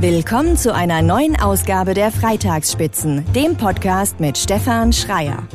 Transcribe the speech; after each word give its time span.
Willkommen 0.00 0.56
zu 0.56 0.74
einer 0.74 1.02
neuen 1.02 1.38
Ausgabe 1.40 1.94
der 1.94 2.10
Freitagsspitzen, 2.10 3.24
dem 3.32 3.56
Podcast 3.56 4.18
mit 4.18 4.36
Stefan 4.36 4.92
Schreier. 4.92 5.46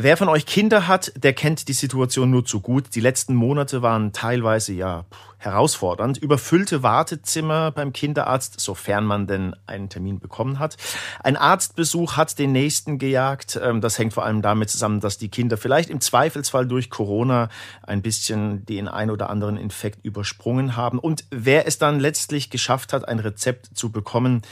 Wer 0.00 0.16
von 0.16 0.28
euch 0.28 0.46
Kinder 0.46 0.86
hat, 0.86 1.10
der 1.16 1.32
kennt 1.32 1.66
die 1.66 1.72
Situation 1.72 2.30
nur 2.30 2.44
zu 2.44 2.60
gut. 2.60 2.94
Die 2.94 3.00
letzten 3.00 3.34
Monate 3.34 3.82
waren 3.82 4.12
teilweise 4.12 4.72
ja 4.72 5.06
herausfordernd. 5.38 6.18
Überfüllte 6.18 6.84
Wartezimmer 6.84 7.72
beim 7.72 7.92
Kinderarzt, 7.92 8.60
sofern 8.60 9.04
man 9.04 9.26
denn 9.26 9.56
einen 9.66 9.88
Termin 9.88 10.20
bekommen 10.20 10.60
hat. 10.60 10.76
Ein 11.18 11.36
Arztbesuch 11.36 12.16
hat 12.16 12.38
den 12.38 12.52
nächsten 12.52 12.98
gejagt. 12.98 13.58
Ähm, 13.60 13.80
das 13.80 13.98
hängt 13.98 14.14
vor 14.14 14.24
allem 14.24 14.40
damit 14.40 14.70
zusammen, 14.70 15.00
dass 15.00 15.18
die 15.18 15.30
Kinder 15.30 15.56
vielleicht 15.56 15.90
im 15.90 16.00
Zweifelsfall 16.00 16.68
durch 16.68 16.90
Corona 16.90 17.48
ein 17.82 18.00
bisschen 18.00 18.64
den 18.66 18.86
ein 18.86 19.10
oder 19.10 19.28
anderen 19.28 19.56
Infekt 19.56 20.04
übersprungen 20.04 20.76
haben. 20.76 21.00
Und 21.00 21.24
wer 21.32 21.66
es 21.66 21.78
dann 21.78 21.98
letztlich 21.98 22.50
geschafft 22.50 22.92
hat, 22.92 23.08
ein 23.08 23.18
Rezept 23.18 23.76
zu 23.76 23.90
bekommen, 23.90 24.42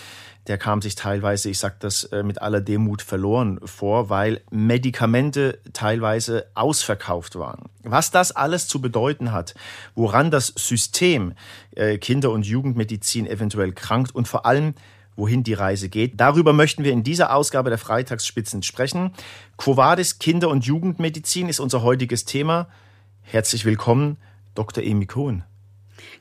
der 0.46 0.58
kam 0.58 0.80
sich 0.80 0.94
teilweise, 0.94 1.50
ich 1.50 1.58
sage 1.58 1.76
das 1.80 2.04
äh, 2.04 2.22
mit 2.22 2.40
aller 2.40 2.60
Demut, 2.60 3.02
verloren 3.02 3.58
vor, 3.64 4.10
weil 4.10 4.42
Medikamente 4.50 5.58
teilweise 5.72 6.46
ausverkauft 6.54 7.36
waren. 7.36 7.64
Was 7.82 8.10
das 8.10 8.32
alles 8.32 8.68
zu 8.68 8.80
bedeuten 8.80 9.32
hat, 9.32 9.54
woran 9.94 10.30
das 10.30 10.52
System 10.56 11.34
äh, 11.74 11.98
Kinder- 11.98 12.30
und 12.30 12.46
Jugendmedizin 12.46 13.26
eventuell 13.26 13.72
krankt 13.72 14.14
und 14.14 14.28
vor 14.28 14.46
allem, 14.46 14.74
wohin 15.16 15.42
die 15.42 15.54
Reise 15.54 15.88
geht. 15.88 16.20
Darüber 16.20 16.52
möchten 16.52 16.84
wir 16.84 16.92
in 16.92 17.02
dieser 17.02 17.34
Ausgabe 17.34 17.70
der 17.70 17.78
Freitagsspitzen 17.78 18.62
sprechen. 18.62 19.12
Quo 19.56 19.76
Vadis 19.76 20.18
Kinder- 20.18 20.50
und 20.50 20.66
Jugendmedizin 20.66 21.48
ist 21.48 21.58
unser 21.58 21.82
heutiges 21.82 22.26
Thema. 22.26 22.68
Herzlich 23.22 23.64
willkommen, 23.64 24.18
Dr. 24.54 24.84
Emi 24.84 25.06
Kohn. 25.06 25.42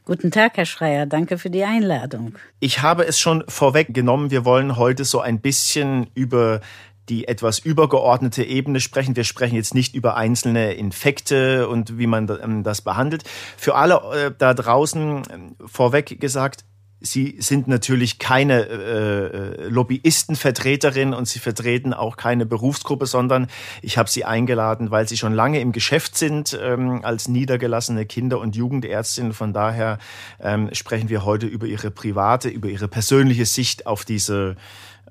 Guten 0.05 0.31
Tag, 0.31 0.57
Herr 0.57 0.65
Schreier. 0.65 1.05
Danke 1.05 1.37
für 1.37 1.49
die 1.49 1.63
Einladung. 1.63 2.35
Ich 2.59 2.81
habe 2.81 3.05
es 3.05 3.19
schon 3.19 3.43
vorweggenommen. 3.47 4.31
Wir 4.31 4.45
wollen 4.45 4.77
heute 4.77 5.05
so 5.05 5.19
ein 5.19 5.39
bisschen 5.39 6.07
über 6.13 6.61
die 7.09 7.27
etwas 7.27 7.59
übergeordnete 7.59 8.43
Ebene 8.43 8.79
sprechen. 8.79 9.15
Wir 9.15 9.23
sprechen 9.23 9.55
jetzt 9.55 9.75
nicht 9.75 9.93
über 9.95 10.17
einzelne 10.17 10.73
Infekte 10.73 11.67
und 11.67 11.97
wie 11.97 12.07
man 12.07 12.29
ähm, 12.41 12.63
das 12.63 12.81
behandelt. 12.81 13.23
Für 13.57 13.75
alle 13.75 14.01
äh, 14.13 14.31
da 14.35 14.53
draußen 14.53 15.23
ähm, 15.31 15.55
vorweg 15.65 16.19
gesagt, 16.19 16.65
Sie 17.05 17.37
sind 17.39 17.67
natürlich 17.67 18.17
keine 18.17 18.65
äh, 18.65 19.25
äh, 19.25 19.67
Lobbyistenvertreterin 19.67 21.13
und 21.13 21.27
Sie 21.27 21.39
vertreten 21.39 21.93
auch 21.93 22.17
keine 22.17 22.45
Berufsgruppe, 22.45 23.05
sondern 23.05 23.47
ich 23.81 23.97
habe 23.97 24.09
Sie 24.09 24.25
eingeladen, 24.25 24.89
weil 24.89 25.07
Sie 25.07 25.17
schon 25.17 25.33
lange 25.33 25.59
im 25.59 25.71
Geschäft 25.71 26.17
sind 26.17 26.57
ähm, 26.59 27.05
als 27.05 27.27
niedergelassene 27.27 28.05
Kinder- 28.05 28.39
und 28.39 28.55
Jugendärztin. 28.55 29.33
Von 29.33 29.53
daher 29.53 29.99
ähm, 30.39 30.69
sprechen 30.73 31.09
wir 31.09 31.25
heute 31.25 31.45
über 31.45 31.67
Ihre 31.67 31.91
private, 31.91 32.49
über 32.49 32.69
Ihre 32.69 32.87
persönliche 32.87 33.45
Sicht 33.45 33.85
auf 33.85 34.03
diese 34.03 34.55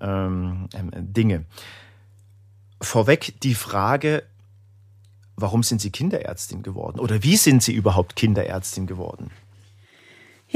ähm, 0.01 0.69
ähm 0.75 0.91
Dinge. 0.95 1.45
Vorweg 2.81 3.41
die 3.42 3.55
Frage, 3.55 4.25
warum 5.36 5.62
sind 5.62 5.81
Sie 5.81 5.91
Kinderärztin 5.91 6.62
geworden 6.62 6.98
oder 6.98 7.23
wie 7.23 7.36
sind 7.36 7.62
Sie 7.62 7.73
überhaupt 7.73 8.17
Kinderärztin 8.17 8.86
geworden? 8.86 9.31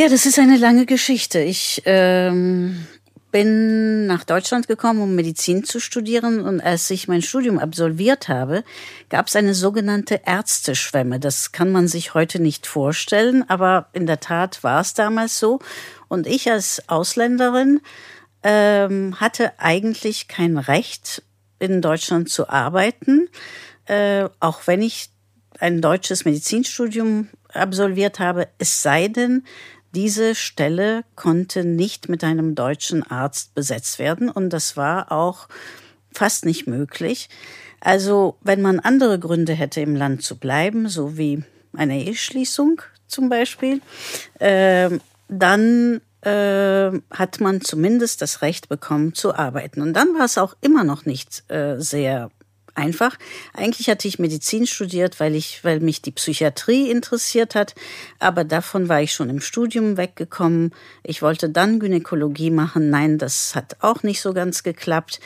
Ja, 0.01 0.09
das 0.09 0.27
ist 0.27 0.39
eine 0.39 0.57
lange 0.57 0.87
Geschichte. 0.87 1.41
Ich 1.41 1.83
ähm, 1.85 2.87
bin 3.33 4.07
nach 4.07 4.23
Deutschland 4.23 4.69
gekommen, 4.69 5.03
um 5.03 5.17
Medizin 5.17 5.65
zu 5.65 5.81
studieren. 5.81 6.41
Und 6.43 6.61
als 6.61 6.89
ich 6.91 7.09
mein 7.09 7.21
Studium 7.21 7.59
absolviert 7.59 8.29
habe, 8.29 8.63
gab 9.09 9.27
es 9.27 9.35
eine 9.35 9.55
sogenannte 9.55 10.21
Ärzteschwemme. 10.25 11.19
Das 11.19 11.51
kann 11.51 11.73
man 11.73 11.89
sich 11.89 12.15
heute 12.15 12.41
nicht 12.41 12.69
vorstellen, 12.69 13.43
aber 13.51 13.89
in 13.93 14.07
der 14.07 14.21
Tat 14.21 14.63
war 14.63 14.83
es 14.83 14.95
damals 14.95 15.41
so. 15.41 15.59
Und 16.07 16.29
ich 16.29 16.49
als 16.49 16.89
Ausländerin 16.89 17.81
ähm, 18.45 19.17
hatte 19.19 19.59
eigentlich 19.59 20.29
kein 20.29 20.59
Recht, 20.59 21.25
in 21.59 21.83
Deutschland 21.83 22.31
zu 22.31 22.49
arbeiten, 22.49 23.29
äh, 23.87 24.29
auch 24.39 24.69
wenn 24.69 24.81
ich 24.81 25.11
ein 25.59 25.81
deutsches 25.81 26.25
Medizinstudium 26.25 27.31
absolviert 27.53 28.21
habe, 28.21 28.47
es 28.59 28.81
sei 28.81 29.09
denn, 29.09 29.43
diese 29.95 30.35
Stelle 30.35 31.05
konnte 31.15 31.65
nicht 31.65 32.09
mit 32.09 32.25
einem 32.25 32.55
deutschen 32.55 33.03
Arzt 33.03 33.55
besetzt 33.55 33.99
werden 33.99 34.29
und 34.31 34.51
das 34.51 34.77
war 34.77 35.13
auch 35.13 35.49
fast 36.13 36.45
nicht 36.45 36.67
möglich. 36.67 37.29
Also 37.81 38.37
wenn 38.41 38.61
man 38.61 38.81
andere 38.81 39.19
Gründe 39.19 39.53
hätte, 39.53 39.81
im 39.81 39.95
Land 39.95 40.23
zu 40.23 40.37
bleiben, 40.37 40.89
so 40.89 41.17
wie 41.17 41.43
eine 41.73 42.03
Eheschließung 42.03 42.83
zum 43.07 43.29
Beispiel, 43.29 43.81
äh, 44.41 44.91
dann 45.29 46.01
äh, 46.23 46.91
hat 47.11 47.41
man 47.41 47.61
zumindest 47.61 48.23
das 48.23 48.43
Recht 48.43 48.69
bekommen 48.69 49.15
zu 49.15 49.35
arbeiten. 49.35 49.81
Und 49.81 49.95
dann 49.95 50.15
war 50.15 50.25
es 50.25 50.39
auch 50.39 50.57
immer 50.61 50.85
noch 50.85 51.07
nicht 51.07 51.45
äh, 51.51 51.77
sehr 51.79 52.31
einfach. 52.79 53.17
Eigentlich 53.53 53.91
hatte 53.91 54.09
ich 54.09 54.19
Medizin 54.19 54.67
studiert, 54.67 55.21
weil 55.21 55.35
ich, 55.35 55.65
weil 55.65 55.81
mich 55.81 56.01
die 56.01 56.13
Psychiatrie 56.13 56.91
interessiert 56.91 57.55
hat. 57.55 57.75
Aber 58.19 58.45
davon 58.45 58.89
war 58.89 59.03
ich 59.03 59.13
schon 59.13 59.29
im 59.29 59.41
Studium 59.41 59.97
weggekommen. 59.97 60.73
Ich 61.03 61.21
wollte 61.21 61.51
dann 61.51 61.81
Gynäkologie 61.81 62.51
machen. 62.51 62.89
Nein, 62.89 63.19
das 63.19 63.55
hat 63.55 63.77
auch 63.81 64.03
nicht 64.03 64.21
so 64.21 64.33
ganz 64.33 64.63
geklappt. 64.63 65.21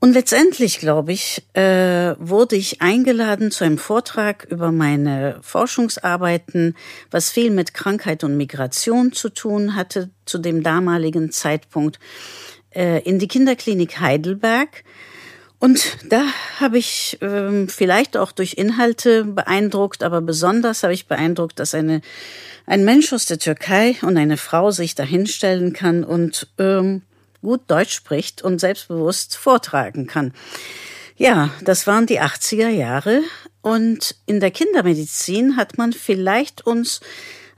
Und 0.00 0.14
letztendlich, 0.14 0.80
glaube 0.80 1.12
ich, 1.12 1.44
äh, 1.54 2.16
wurde 2.18 2.56
ich 2.56 2.82
eingeladen 2.82 3.52
zu 3.52 3.62
einem 3.62 3.78
Vortrag 3.78 4.48
über 4.50 4.72
meine 4.72 5.38
Forschungsarbeiten, 5.42 6.76
was 7.12 7.30
viel 7.30 7.52
mit 7.52 7.72
Krankheit 7.72 8.24
und 8.24 8.36
Migration 8.36 9.12
zu 9.12 9.28
tun 9.28 9.76
hatte 9.76 10.10
zu 10.26 10.38
dem 10.38 10.64
damaligen 10.64 11.30
Zeitpunkt, 11.30 12.00
äh, 12.74 13.00
in 13.02 13.20
die 13.20 13.28
Kinderklinik 13.28 14.00
Heidelberg. 14.00 14.82
Und 15.62 15.98
da 16.08 16.24
habe 16.58 16.76
ich 16.76 17.18
ähm, 17.20 17.68
vielleicht 17.68 18.16
auch 18.16 18.32
durch 18.32 18.54
Inhalte 18.54 19.24
beeindruckt, 19.24 20.02
aber 20.02 20.20
besonders 20.20 20.82
habe 20.82 20.92
ich 20.92 21.06
beeindruckt, 21.06 21.60
dass 21.60 21.72
eine, 21.72 22.00
ein 22.66 22.84
Mensch 22.84 23.12
aus 23.12 23.26
der 23.26 23.38
Türkei 23.38 23.94
und 24.02 24.16
eine 24.16 24.38
Frau 24.38 24.72
sich 24.72 24.96
dahinstellen 24.96 25.72
kann 25.72 26.02
und 26.02 26.48
ähm, 26.58 27.02
gut 27.42 27.60
Deutsch 27.68 27.94
spricht 27.94 28.42
und 28.42 28.58
selbstbewusst 28.58 29.36
vortragen 29.36 30.08
kann. 30.08 30.34
Ja, 31.16 31.50
das 31.62 31.86
waren 31.86 32.06
die 32.06 32.20
80er 32.20 32.70
Jahre 32.70 33.22
und 33.60 34.16
in 34.26 34.40
der 34.40 34.50
Kindermedizin 34.50 35.56
hat 35.56 35.78
man 35.78 35.92
vielleicht 35.92 36.66
uns 36.66 37.00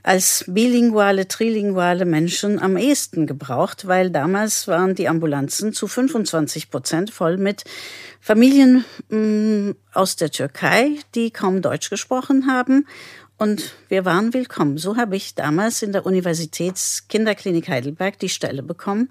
als 0.05 0.45
bilinguale, 0.47 1.27
trilinguale 1.27 2.05
Menschen 2.05 2.59
am 2.59 2.77
ehesten 2.77 3.25
gebraucht, 3.25 3.87
weil 3.87 4.11
damals 4.11 4.67
waren 4.67 4.93
die 4.93 5.09
Ambulanzen 5.09 5.73
zu 5.73 5.87
25 5.87 6.69
Prozent 6.69 7.09
voll 7.09 7.37
mit 7.37 7.63
Familien 8.21 8.85
mm, 9.09 9.71
aus 9.93 10.15
der 10.15 10.29
Türkei, 10.29 10.91
die 11.15 11.31
kaum 11.31 11.63
Deutsch 11.63 11.89
gesprochen 11.89 12.45
haben. 12.45 12.85
Und 13.37 13.73
wir 13.89 14.05
waren 14.05 14.35
willkommen. 14.35 14.77
So 14.77 14.95
habe 14.95 15.15
ich 15.15 15.33
damals 15.33 15.81
in 15.81 15.91
der 15.91 16.05
Universitätskinderklinik 16.05 17.67
Heidelberg 17.67 18.19
die 18.19 18.29
Stelle 18.29 18.61
bekommen 18.61 19.09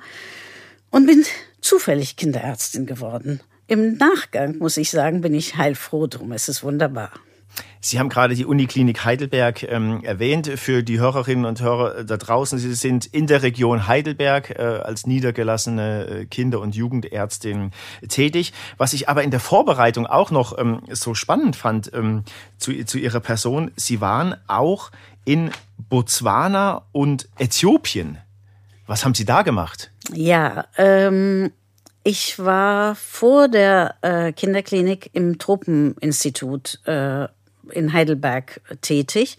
und 0.91 1.07
bin 1.07 1.25
zufällig 1.61 2.15
Kinderärztin 2.15 2.87
geworden. 2.87 3.41
Im 3.67 3.97
Nachgang, 3.97 4.59
muss 4.59 4.77
ich 4.77 4.93
sagen, 4.93 5.23
bin 5.23 5.35
ich 5.35 5.57
heilfroh 5.57 6.07
drum. 6.07 6.31
Es 6.31 6.49
ist 6.49 6.63
wunderbar. 6.63 7.11
Sie 7.85 7.99
haben 7.99 8.09
gerade 8.09 8.35
die 8.35 8.47
Uniklinik 8.47 9.05
Heidelberg 9.05 9.63
ähm, 9.65 10.03
erwähnt. 10.05 10.49
Für 10.57 10.83
die 10.83 10.99
Hörerinnen 10.99 11.45
und 11.45 11.61
Hörer 11.61 12.05
da 12.05 12.17
draußen, 12.17 12.59
Sie 12.59 12.73
sind 12.73 13.05
in 13.05 13.27
der 13.27 13.43
Region 13.43 13.87
Heidelberg 13.87 14.59
äh, 14.59 14.63
als 14.63 15.07
niedergelassene 15.07 16.07
äh, 16.07 16.25
Kinder- 16.25 16.61
und 16.61 16.75
Jugendärztin 16.75 17.73
tätig. 18.09 18.55
Was 18.79 18.95
ich 18.95 19.11
aber 19.11 19.23
in 19.23 19.31
der 19.31 19.39
Vorbereitung 19.39 20.07
auch 20.07 20.31
noch 20.31 20.57
ähm, 20.59 20.81
so 20.93 21.13
spannend 21.13 21.57
fand 21.57 21.93
ähm, 21.93 22.25
zu, 22.57 22.73
zu 22.87 22.97
Ihrer 22.97 23.21
Person, 23.21 23.71
Sie 23.77 24.01
waren 24.01 24.35
auch 24.47 24.91
in 25.27 25.51
Botswana 25.91 26.87
und 26.93 27.29
Äthiopien. 27.37 28.17
Was 28.87 29.05
haben 29.05 29.15
Sie 29.15 29.27
da 29.27 29.43
gemacht? 29.43 29.91
Ja, 30.11 30.65
ähm, 30.79 31.53
ich 32.03 32.39
war 32.39 32.95
vor 32.95 33.49
der 33.49 33.97
äh, 34.01 34.33
Kinderklinik 34.33 35.11
im 35.13 35.37
Tropeninstitut 35.39 36.81
äh, 36.87 37.29
in 37.75 37.93
Heidelberg 37.93 38.61
tätig. 38.81 39.37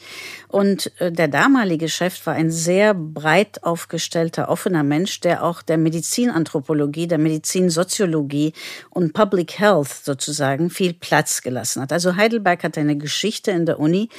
Und 0.47 0.91
äh, 0.99 1.11
der 1.11 1.27
damalige 1.27 1.89
Chef 1.89 2.25
war 2.25 2.33
ein 2.33 2.51
sehr 2.51 2.93
breit 2.93 3.63
aufgestellter, 3.63 4.49
offener 4.49 4.83
Mensch, 4.83 5.19
der 5.21 5.43
auch 5.43 5.61
der 5.61 5.77
Medizinanthropologie, 5.77 7.07
der 7.07 7.17
Medizinsoziologie 7.17 8.53
und 8.89 9.13
Public 9.13 9.59
Health 9.59 9.89
sozusagen 10.03 10.69
viel 10.69 10.93
Platz 10.93 11.41
gelassen 11.41 11.81
hat. 11.81 11.91
Also 11.91 12.15
Heidelberg 12.15 12.63
hat 12.63 12.77
eine 12.77 12.97
Geschichte 12.97 13.51
in 13.51 13.65
der 13.65 13.79
Uni, 13.79 14.09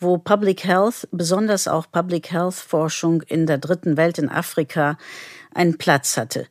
wo 0.00 0.18
Public 0.18 0.64
Health, 0.64 1.08
besonders 1.12 1.68
auch 1.68 1.90
Public 1.90 2.30
Health 2.30 2.54
Forschung 2.54 3.22
in 3.22 3.46
der 3.46 3.58
dritten 3.58 3.96
Welt 3.96 4.18
in 4.18 4.28
Afrika, 4.28 4.96
einen 5.54 5.78
Platz 5.78 6.16
hatte. 6.16 6.46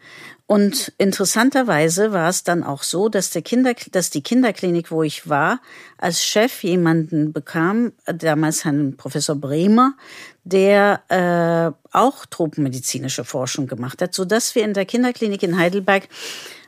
Und 0.54 0.94
interessanterweise 1.00 2.12
war 2.12 2.30
es 2.30 2.44
dann 2.44 2.64
auch 2.64 2.84
so, 2.84 3.10
dass, 3.10 3.32
der 3.32 3.42
Kinder, 3.42 3.74
dass 3.92 4.12
die 4.12 4.22
Kinderklinik, 4.22 4.92
wo 4.92 5.02
ich 5.02 5.28
war, 5.28 5.60
als 5.98 6.24
Chef 6.24 6.64
jemanden 6.64 7.34
bekam, 7.34 7.94
damals 8.06 8.64
Herrn 8.64 8.96
Professor 8.96 9.36
Bremer, 9.36 9.96
der 10.44 11.02
äh, 11.10 11.98
auch 11.98 12.28
tropenmedizinische 12.28 13.24
Forschung 13.24 13.66
gemacht 13.66 14.00
hat, 14.00 14.14
so 14.14 14.26
dass 14.26 14.54
wir 14.54 14.64
in 14.64 14.76
der 14.76 14.86
Kinderklinik 14.86 15.42
in 15.42 15.58
Heidelberg 15.58 16.08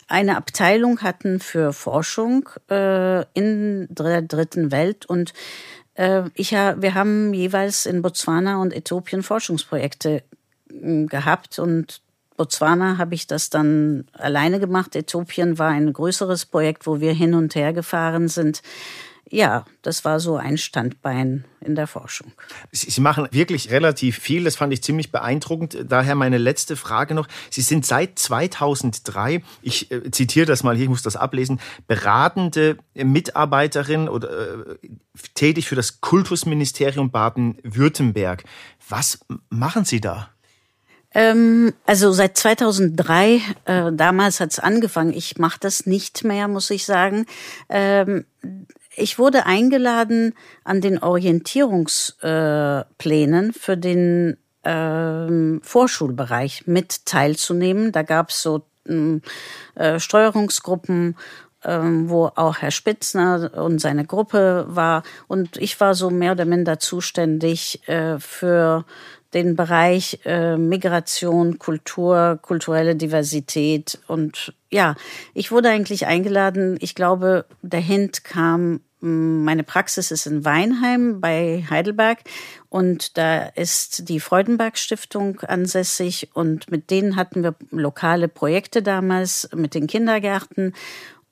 eine 0.07 0.35
Abteilung 0.35 1.01
hatten 1.03 1.39
für 1.39 1.71
Forschung 1.71 2.49
äh, 2.71 3.21
in 3.35 3.87
der 3.91 4.23
dritten 4.23 4.71
Welt. 4.71 5.05
Und 5.05 5.31
äh, 5.93 6.23
ich, 6.33 6.53
wir 6.53 6.95
haben 6.95 7.35
jeweils 7.35 7.85
in 7.85 8.01
Botswana 8.01 8.59
und 8.59 8.73
Äthiopien 8.73 9.21
Forschungsprojekte 9.21 10.23
hm, 10.71 11.05
gehabt 11.05 11.59
und 11.59 12.01
Botswana 12.37 12.97
habe 12.97 13.15
ich 13.15 13.27
das 13.27 13.49
dann 13.49 14.05
alleine 14.13 14.59
gemacht. 14.59 14.95
Äthiopien 14.95 15.57
war 15.57 15.69
ein 15.69 15.93
größeres 15.93 16.45
Projekt, 16.45 16.85
wo 16.85 16.99
wir 16.99 17.13
hin 17.13 17.33
und 17.33 17.55
her 17.55 17.73
gefahren 17.73 18.27
sind. 18.27 18.61
Ja, 19.29 19.65
das 19.81 20.05
war 20.05 20.19
so 20.19 20.37
ein 20.37 20.57
Standbein 20.57 21.45
in 21.59 21.73
der 21.73 21.87
Forschung. 21.87 22.31
Sie 22.71 23.01
machen 23.01 23.27
wirklich 23.31 23.71
relativ 23.71 24.19
viel. 24.19 24.43
Das 24.43 24.55
fand 24.55 24.71
ich 24.71 24.83
ziemlich 24.83 25.11
beeindruckend. 25.11 25.77
Daher 25.89 26.13
meine 26.13 26.37
letzte 26.37 26.75
Frage 26.75 27.15
noch. 27.15 27.27
Sie 27.49 27.61
sind 27.61 27.87
seit 27.87 28.19
2003, 28.19 29.43
ich 29.63 29.91
äh, 29.91 30.11
zitiere 30.11 30.45
das 30.45 30.61
mal 30.61 30.75
hier, 30.75 30.83
ich 30.83 30.89
muss 30.89 31.01
das 31.01 31.15
ablesen, 31.15 31.59
beratende 31.87 32.77
Mitarbeiterin 32.93 34.09
oder 34.09 34.69
äh, 34.71 34.75
tätig 35.33 35.67
für 35.67 35.75
das 35.75 36.01
Kultusministerium 36.01 37.09
Baden-Württemberg. 37.09 38.43
Was 38.87 39.25
machen 39.49 39.85
Sie 39.85 40.01
da? 40.01 40.29
Ähm, 41.15 41.73
also 41.85 42.11
seit 42.11 42.37
2003, 42.37 43.41
äh, 43.63 43.93
damals 43.93 44.41
hat's 44.41 44.59
angefangen. 44.59 45.13
Ich 45.13 45.37
mache 45.37 45.59
das 45.61 45.85
nicht 45.85 46.25
mehr, 46.25 46.49
muss 46.49 46.69
ich 46.69 46.85
sagen. 46.85 47.25
Ähm, 47.69 48.25
ich 48.97 49.17
wurde 49.17 49.45
eingeladen 49.45 50.33
an 50.63 50.81
den 50.81 51.01
Orientierungsplänen 51.01 53.53
für 53.53 53.77
den 53.77 54.37
ähm, 54.65 55.61
Vorschulbereich 55.63 56.67
mit 56.67 57.05
teilzunehmen. 57.05 57.93
Da 57.93 58.03
gab's 58.03 58.41
so 58.41 58.63
ähm, 58.87 59.21
äh, 59.75 59.99
Steuerungsgruppen 59.99 61.15
ähm, 61.67 62.09
wo 62.09 62.31
auch 62.35 62.59
Herr 62.59 62.71
Spitzner 62.71 63.51
und 63.55 63.79
seine 63.79 64.05
Gruppe 64.05 64.65
war. 64.67 65.03
Und 65.27 65.57
ich 65.57 65.79
war 65.79 65.95
so 65.95 66.11
mehr 66.11 66.33
oder 66.33 66.45
minder 66.45 66.79
zuständig 66.79 67.87
äh, 67.87 68.19
für 68.19 68.85
den 69.35 69.55
Bereich 69.55 70.21
äh, 70.25 70.57
Migration, 70.57 71.59
Kultur, 71.59 72.39
kulturelle 72.41 72.95
Diversität. 72.95 73.99
Und 74.07 74.53
ja, 74.71 74.95
ich 75.33 75.51
wurde 75.51 75.69
eigentlich 75.69 76.07
eingeladen. 76.07 76.77
Ich 76.79 76.95
glaube, 76.95 77.45
der 77.61 77.81
Hint 77.81 78.23
kam, 78.23 78.79
hm, 79.01 79.43
meine 79.43 79.63
Praxis 79.63 80.09
ist 80.09 80.25
in 80.25 80.45
Weinheim 80.45 81.19
bei 81.19 81.65
Heidelberg 81.69 82.19
und 82.69 83.17
da 83.17 83.47
ist 83.55 84.07
die 84.07 84.21
Freudenberg 84.21 84.77
Stiftung 84.77 85.41
ansässig 85.41 86.29
und 86.33 86.71
mit 86.71 86.89
denen 86.89 87.17
hatten 87.17 87.43
wir 87.43 87.55
lokale 87.71 88.29
Projekte 88.29 88.81
damals 88.81 89.49
mit 89.53 89.75
den 89.75 89.87
Kindergärten 89.87 90.73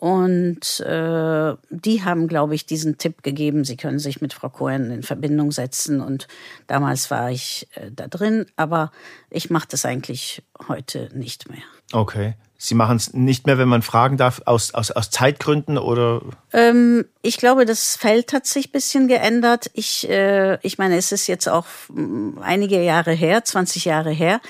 und 0.03 0.81
äh, 0.81 1.55
die 1.69 2.03
haben, 2.03 2.27
glaube 2.27 2.55
ich, 2.55 2.65
diesen 2.65 2.97
Tipp 2.97 3.23
gegeben, 3.23 3.63
sie 3.63 3.77
können 3.77 4.00
sich 4.00 4.19
mit 4.19 4.33
Frau 4.33 4.50
Cohen 4.50 4.91
in 4.91 5.01
Verbindung 5.01 5.53
setzen. 5.53 6.01
Und 6.01 6.27
damals 6.67 7.09
war 7.09 7.31
ich 7.31 7.69
äh, 7.75 7.89
da 7.89 8.09
drin, 8.09 8.45
aber 8.57 8.91
ich 9.29 9.50
mache 9.50 9.69
das 9.69 9.85
eigentlich 9.85 10.44
heute 10.67 11.09
nicht 11.13 11.50
mehr. 11.50 11.63
Okay. 11.94 12.33
Sie 12.57 12.75
machen 12.75 12.97
es 12.97 13.13
nicht 13.13 13.45
mehr, 13.45 13.57
wenn 13.57 13.69
man 13.69 13.81
fragen 13.81 14.17
darf, 14.17 14.41
aus, 14.44 14.73
aus, 14.73 14.91
aus 14.91 15.09
Zeitgründen 15.09 15.77
oder? 15.77 16.21
Ähm, 16.51 17.05
ich 17.21 17.38
glaube, 17.38 17.65
das 17.65 17.95
Feld 17.95 18.33
hat 18.33 18.45
sich 18.45 18.73
bisschen 18.73 19.07
geändert. 19.07 19.71
Ich, 19.73 20.09
äh, 20.09 20.57
ich 20.63 20.77
meine, 20.77 20.97
es 20.97 21.13
ist 21.13 21.27
jetzt 21.27 21.47
auch 21.47 21.65
mm, 21.88 22.39
einige 22.41 22.83
Jahre 22.83 23.13
her, 23.13 23.45
20 23.45 23.85
Jahre 23.85 24.11
her. 24.11 24.41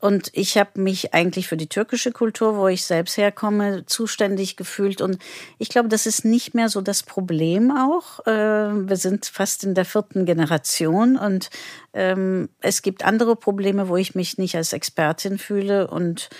Und 0.00 0.30
ich 0.32 0.56
habe 0.56 0.80
mich 0.80 1.12
eigentlich 1.12 1.48
für 1.48 1.56
die 1.56 1.68
türkische 1.68 2.12
Kultur, 2.12 2.56
wo 2.56 2.68
ich 2.68 2.84
selbst 2.84 3.16
herkomme, 3.16 3.84
zuständig 3.86 4.56
gefühlt. 4.56 5.00
Und 5.00 5.18
ich 5.58 5.68
glaube, 5.68 5.88
das 5.88 6.06
ist 6.06 6.24
nicht 6.24 6.54
mehr 6.54 6.68
so 6.68 6.80
das 6.80 7.02
Problem 7.02 7.72
auch. 7.72 8.24
Äh, 8.24 8.88
wir 8.88 8.96
sind 8.96 9.26
fast 9.26 9.64
in 9.64 9.74
der 9.74 9.84
vierten 9.84 10.24
Generation 10.24 11.16
und 11.16 11.50
ähm, 11.94 12.48
es 12.60 12.82
gibt 12.82 13.04
andere 13.04 13.34
Probleme, 13.34 13.88
wo 13.88 13.96
ich 13.96 14.14
mich 14.14 14.38
nicht 14.38 14.54
als 14.54 14.72
Expertin 14.72 15.36
fühle. 15.36 15.88
Und 15.88 16.30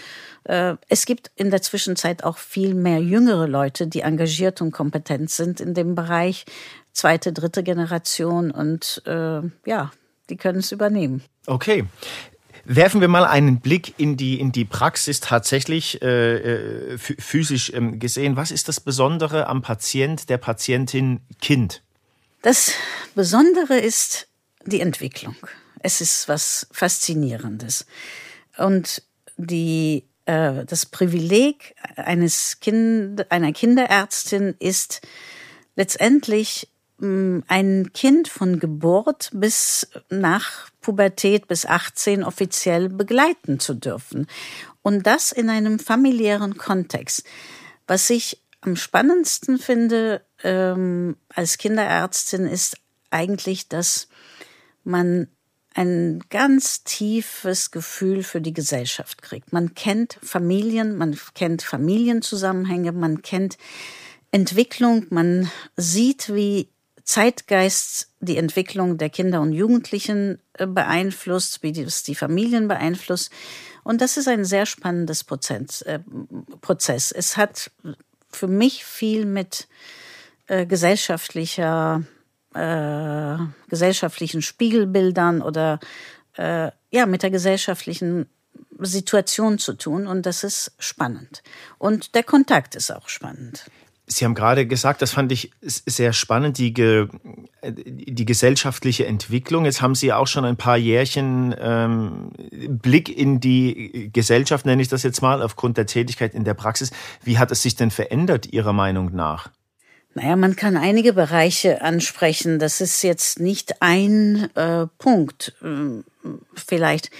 äh, 0.44 0.76
es 0.88 1.05
gibt 1.05 1.32
in 1.34 1.50
der 1.50 1.60
Zwischenzeit 1.60 2.22
auch 2.22 2.38
viel 2.38 2.75
mehr 2.75 3.00
jüngere 3.00 3.49
Leute, 3.49 3.88
die 3.88 4.02
engagiert 4.02 4.62
und 4.62 4.70
kompetent 4.70 5.31
sind 5.31 5.60
in 5.60 5.75
dem 5.75 5.96
Bereich. 5.96 6.44
Zweite, 6.93 7.32
dritte 7.32 7.64
Generation 7.64 8.52
und 8.52 9.02
äh, 9.05 9.40
ja, 9.66 9.90
die 10.31 10.37
können 10.37 10.60
es 10.60 10.70
übernehmen. 10.70 11.22
Okay. 11.46 11.84
Werfen 12.70 13.00
wir 13.00 13.09
mal 13.09 13.25
einen 13.25 13.61
Blick 13.61 13.94
in 13.99 14.19
die, 14.19 14.38
in 14.38 14.53
die 14.53 14.67
Praxis 14.67 15.20
tatsächlich 15.20 16.03
äh, 16.03 16.37
äh 16.93 16.99
physisch 16.99 17.73
ähm, 17.73 17.99
gesehen. 17.99 18.37
Was 18.37 18.50
ist 18.50 18.69
das 18.69 18.79
Besondere 18.79 19.47
am 19.47 19.62
Patient, 19.62 20.29
der 20.29 20.37
Patientin 20.37 21.20
Kind? 21.41 21.82
Das 22.43 22.73
Besondere 23.15 23.79
ist 23.79 24.29
die 24.67 24.81
Entwicklung. 24.81 25.35
Es 25.81 26.03
ist 26.03 26.29
was 26.29 26.69
Faszinierendes. 26.70 27.87
Und 28.59 29.03
die, 29.38 30.05
äh, 30.26 30.67
das 30.67 30.85
Privileg 30.85 31.75
eines 31.97 32.61
kind, 32.61 33.31
einer 33.31 33.53
Kinderärztin 33.53 34.56
ist 34.59 35.00
letztendlich 35.75 36.69
ein 37.00 37.91
Kind 37.95 38.29
von 38.29 38.59
Geburt 38.59 39.31
bis 39.33 39.89
nach 40.11 40.69
Pubertät 40.81 41.47
bis 41.47 41.65
18 41.65 42.25
offiziell 42.25 42.89
begleiten 42.89 43.61
zu 43.61 43.75
dürfen. 43.75 44.27
Und 44.83 45.06
das 45.06 45.31
in 45.31 45.49
einem 45.49 45.79
familiären 45.79 46.56
Kontext. 46.56 47.25
Was 47.87 48.11
ich 48.11 48.43
am 48.61 48.75
spannendsten 48.75 49.59
finde 49.59 50.23
ähm, 50.43 51.17
als 51.29 51.59
Kinderärztin 51.59 52.47
ist 52.47 52.77
eigentlich, 53.11 53.69
dass 53.69 54.09
man 54.83 55.29
ein 55.75 56.25
ganz 56.31 56.83
tiefes 56.83 57.71
Gefühl 57.71 58.25
für 58.25 58.41
die 58.41 58.53
Gesellschaft 58.53 59.23
kriegt. 59.23 59.53
Man 59.53 59.75
kennt 59.75 60.19
Familien, 60.23 60.97
man 60.97 61.17
kennt 61.35 61.62
Familienzusammenhänge, 61.62 62.91
man 62.91 63.23
kennt 63.23 63.59
Entwicklung, 64.33 65.06
man 65.11 65.51
sieht, 65.77 66.35
wie 66.35 66.69
Zeitgeist 67.08 68.10
die 68.20 68.37
Entwicklung 68.37 68.99
der 68.99 69.08
Kinder 69.08 69.40
und 69.40 69.55
Jugendlichen 69.55 70.43
äh, 70.52 70.66
beeinflusst, 70.66 71.62
wie 71.62 71.70
es 71.81 72.02
die 72.02 72.14
Familien 72.14 72.69
beeinflusst. 72.69 73.32
Und 73.82 74.03
das 74.03 74.19
ist 74.19 74.29
ein 74.29 74.44
sehr 74.44 74.67
spannendes 74.67 75.24
Prozess. 75.24 75.81
Äh, 75.81 76.00
Prozess. 76.60 77.10
Es 77.10 77.38
hat 77.38 77.70
für 78.31 78.46
mich 78.46 78.84
viel 78.84 79.24
mit 79.24 79.69
äh, 80.48 80.67
gesellschaftlicher, 80.67 82.03
äh, 82.53 83.38
gesellschaftlichen 83.70 84.43
Spiegelbildern 84.43 85.41
oder 85.41 85.81
äh, 86.36 86.70
ja 86.91 87.06
mit 87.06 87.22
der 87.22 87.31
gesellschaftlichen 87.31 88.27
Situation 88.81 89.58
zu 89.58 89.72
tun. 89.72 90.06
Und 90.06 90.27
das 90.27 90.44
ist 90.44 90.72
spannend. 90.79 91.43
Und 91.79 92.15
der 92.15 92.22
Kontakt 92.22 92.74
ist 92.74 92.91
auch 92.91 93.08
spannend. 93.08 93.65
Sie 94.10 94.24
haben 94.24 94.34
gerade 94.34 94.67
gesagt, 94.67 95.03
das 95.03 95.12
fand 95.12 95.31
ich 95.32 95.50
sehr 95.60 96.12
spannend, 96.12 96.58
die, 96.58 96.72
ge, 96.72 97.08
die 97.65 98.24
gesellschaftliche 98.24 99.06
Entwicklung. 99.06 99.67
Jetzt 99.67 99.82
haben 99.82 99.94
Sie 99.94 100.12
auch 100.12 100.27
schon 100.27 100.44
ein 100.44 100.56
paar 100.56 100.79
Jährchen 100.79 101.55
ähm, 101.58 102.31
Blick 102.69 103.15
in 103.15 103.38
die 103.38 104.10
Gesellschaft, 104.12 104.65
nenne 104.67 104.81
ich 104.81 104.88
das 104.88 105.03
jetzt 105.03 105.20
mal, 105.20 105.43
aufgrund 105.43 105.77
der 105.77 105.86
Tätigkeit 105.86 106.34
in 106.34 106.44
der 106.44 106.55
Praxis. 106.55 106.91
Wie 107.22 107.38
hat 107.38 107.53
es 107.53 107.62
sich 107.62 107.77
denn 107.77 107.91
verändert, 107.91 108.53
Ihrer 108.53 108.72
Meinung 108.72 109.15
nach? 109.15 109.50
Naja, 110.15 110.36
man 110.36 110.56
kann 110.56 110.77
einige 110.77 111.12
Bereiche 111.12 111.82
ansprechen. 111.82 112.58
Das 112.58 112.81
ist 112.81 113.03
jetzt 113.03 113.41
nicht 113.41 113.82
ein 113.82 114.48
äh, 114.56 114.86
Punkt. 114.98 115.55
Ähm, 115.62 116.05
vielleicht. 116.55 117.10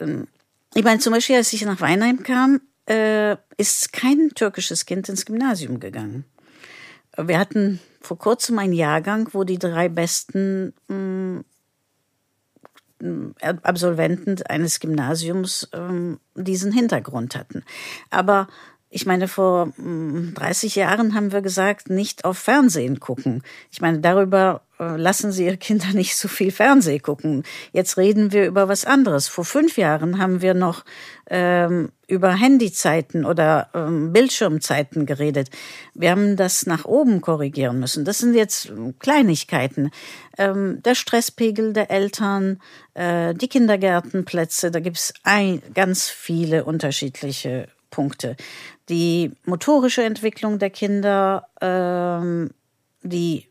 Ähm, 0.00 0.26
ich 0.74 0.84
meine, 0.84 0.98
zum 0.98 1.12
Beispiel, 1.12 1.36
als 1.36 1.52
ich 1.52 1.64
nach 1.64 1.80
Weinheim 1.80 2.22
kam, 2.22 2.60
äh, 2.88 3.36
ist 3.56 3.92
kein 3.92 4.30
türkisches 4.34 4.86
Kind 4.86 5.08
ins 5.08 5.24
Gymnasium 5.24 5.80
gegangen. 5.80 6.24
Wir 7.16 7.38
hatten 7.38 7.80
vor 8.00 8.18
kurzem 8.18 8.58
einen 8.58 8.72
Jahrgang, 8.72 9.28
wo 9.32 9.44
die 9.44 9.58
drei 9.58 9.88
besten 9.88 10.74
mh, 10.88 11.42
mm, 12.98 13.34
Absolventen 13.40 14.42
eines 14.46 14.80
Gymnasiums 14.80 15.68
ähm, 15.72 16.18
diesen 16.34 16.72
Hintergrund 16.72 17.36
hatten. 17.36 17.62
Aber 18.10 18.48
ich 18.96 19.04
meine, 19.04 19.28
vor 19.28 19.74
30 19.76 20.74
hm, 20.74 20.80
Jahren 20.80 21.14
haben 21.14 21.30
wir 21.30 21.42
gesagt, 21.42 21.90
nicht 21.90 22.24
auf 22.24 22.38
Fernsehen 22.38 22.98
gucken. 22.98 23.42
Ich 23.70 23.82
meine, 23.82 23.98
darüber 23.98 24.62
äh, 24.80 24.96
lassen 24.96 25.32
Sie 25.32 25.44
Ihre 25.44 25.58
Kinder 25.58 25.88
nicht 25.92 26.16
so 26.16 26.28
viel 26.28 26.50
Fernsehen 26.50 27.02
gucken. 27.02 27.42
Jetzt 27.72 27.98
reden 27.98 28.32
wir 28.32 28.46
über 28.46 28.68
was 28.68 28.86
anderes. 28.86 29.28
Vor 29.28 29.44
fünf 29.44 29.76
Jahren 29.76 30.18
haben 30.18 30.40
wir 30.40 30.54
noch 30.54 30.82
ähm, 31.28 31.90
über 32.08 32.32
Handyzeiten 32.32 33.26
oder 33.26 33.68
ähm, 33.74 34.14
Bildschirmzeiten 34.14 35.04
geredet. 35.04 35.50
Wir 35.92 36.10
haben 36.10 36.36
das 36.36 36.64
nach 36.64 36.86
oben 36.86 37.20
korrigieren 37.20 37.78
müssen. 37.78 38.06
Das 38.06 38.16
sind 38.20 38.32
jetzt 38.32 38.72
Kleinigkeiten. 38.98 39.90
Ähm, 40.38 40.80
der 40.82 40.94
Stresspegel 40.94 41.74
der 41.74 41.90
Eltern, 41.90 42.62
äh, 42.94 43.34
die 43.34 43.48
Kindergärtenplätze, 43.48 44.70
da 44.70 44.80
gibt's 44.80 45.12
ein, 45.22 45.60
ganz 45.74 46.08
viele 46.08 46.64
unterschiedliche 46.64 47.68
Punkte 47.90 48.36
die 48.88 49.32
motorische 49.44 50.04
Entwicklung 50.04 50.58
der 50.58 50.70
Kinder, 50.70 51.48
ähm, 51.60 52.50
die 53.02 53.48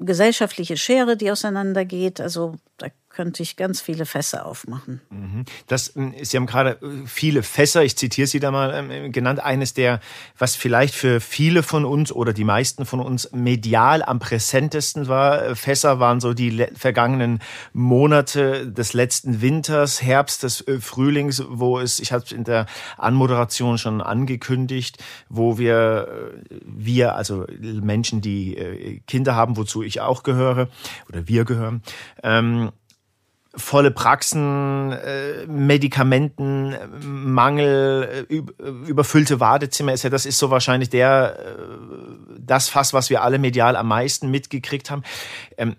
gesellschaftliche 0.00 0.76
Schere, 0.76 1.16
die 1.16 1.30
auseinandergeht. 1.30 2.20
Also 2.20 2.56
da 2.78 2.88
könnte 3.16 3.42
ich 3.42 3.56
ganz 3.56 3.80
viele 3.80 4.04
Fässer 4.04 4.44
aufmachen. 4.44 5.00
Mhm. 5.08 5.46
Das, 5.66 5.96
ähm, 5.96 6.12
Sie 6.20 6.36
haben 6.36 6.44
gerade 6.44 6.72
äh, 6.82 7.06
viele 7.06 7.42
Fässer, 7.42 7.82
ich 7.82 7.96
zitiere 7.96 8.26
Sie 8.26 8.40
da 8.40 8.50
mal, 8.50 8.74
ähm, 8.74 9.10
genannt. 9.10 9.40
Eines 9.40 9.72
der, 9.72 10.00
was 10.36 10.54
vielleicht 10.54 10.94
für 10.94 11.20
viele 11.20 11.62
von 11.62 11.86
uns 11.86 12.12
oder 12.12 12.34
die 12.34 12.44
meisten 12.44 12.84
von 12.84 13.00
uns 13.00 13.32
medial 13.32 14.02
am 14.02 14.18
präsentesten 14.18 15.08
war. 15.08 15.42
Äh, 15.42 15.54
Fässer 15.54 15.98
waren 15.98 16.20
so 16.20 16.34
die 16.34 16.66
vergangenen 16.74 17.40
Monate 17.72 18.70
des 18.70 18.92
letzten 18.92 19.40
Winters, 19.40 20.02
Herbst, 20.02 20.42
des 20.42 20.60
äh, 20.68 20.78
Frühlings, 20.78 21.42
wo 21.48 21.78
es, 21.78 22.00
ich 22.00 22.12
habe 22.12 22.22
es 22.22 22.32
in 22.32 22.44
der 22.44 22.66
Anmoderation 22.98 23.78
schon 23.78 24.02
angekündigt, 24.02 25.02
wo 25.30 25.56
wir, 25.56 26.34
wir, 26.66 27.16
also 27.16 27.46
Menschen, 27.60 28.20
die 28.20 29.00
Kinder 29.06 29.34
haben, 29.34 29.56
wozu 29.56 29.82
ich 29.82 30.02
auch 30.02 30.22
gehöre 30.22 30.68
oder 31.08 31.26
wir 31.26 31.46
gehören, 31.46 31.82
ähm, 32.22 32.72
volle 33.56 33.90
Praxen, 33.90 34.92
äh, 34.92 35.46
Medikamenten, 35.46 36.74
Mangel, 37.02 38.26
äh, 38.28 38.34
überfüllte 38.88 39.40
Wartezimmer 39.40 39.92
ist 39.92 40.04
ja, 40.04 40.10
das 40.10 40.26
ist 40.26 40.38
so 40.38 40.50
wahrscheinlich 40.50 40.90
der, 40.90 41.38
äh, 41.38 42.36
das 42.38 42.68
Fass, 42.68 42.92
was 42.92 43.10
wir 43.10 43.22
alle 43.22 43.38
medial 43.38 43.76
am 43.76 43.88
meisten 43.88 44.30
mitgekriegt 44.30 44.90
haben. 44.90 45.02
Ähm, 45.56 45.76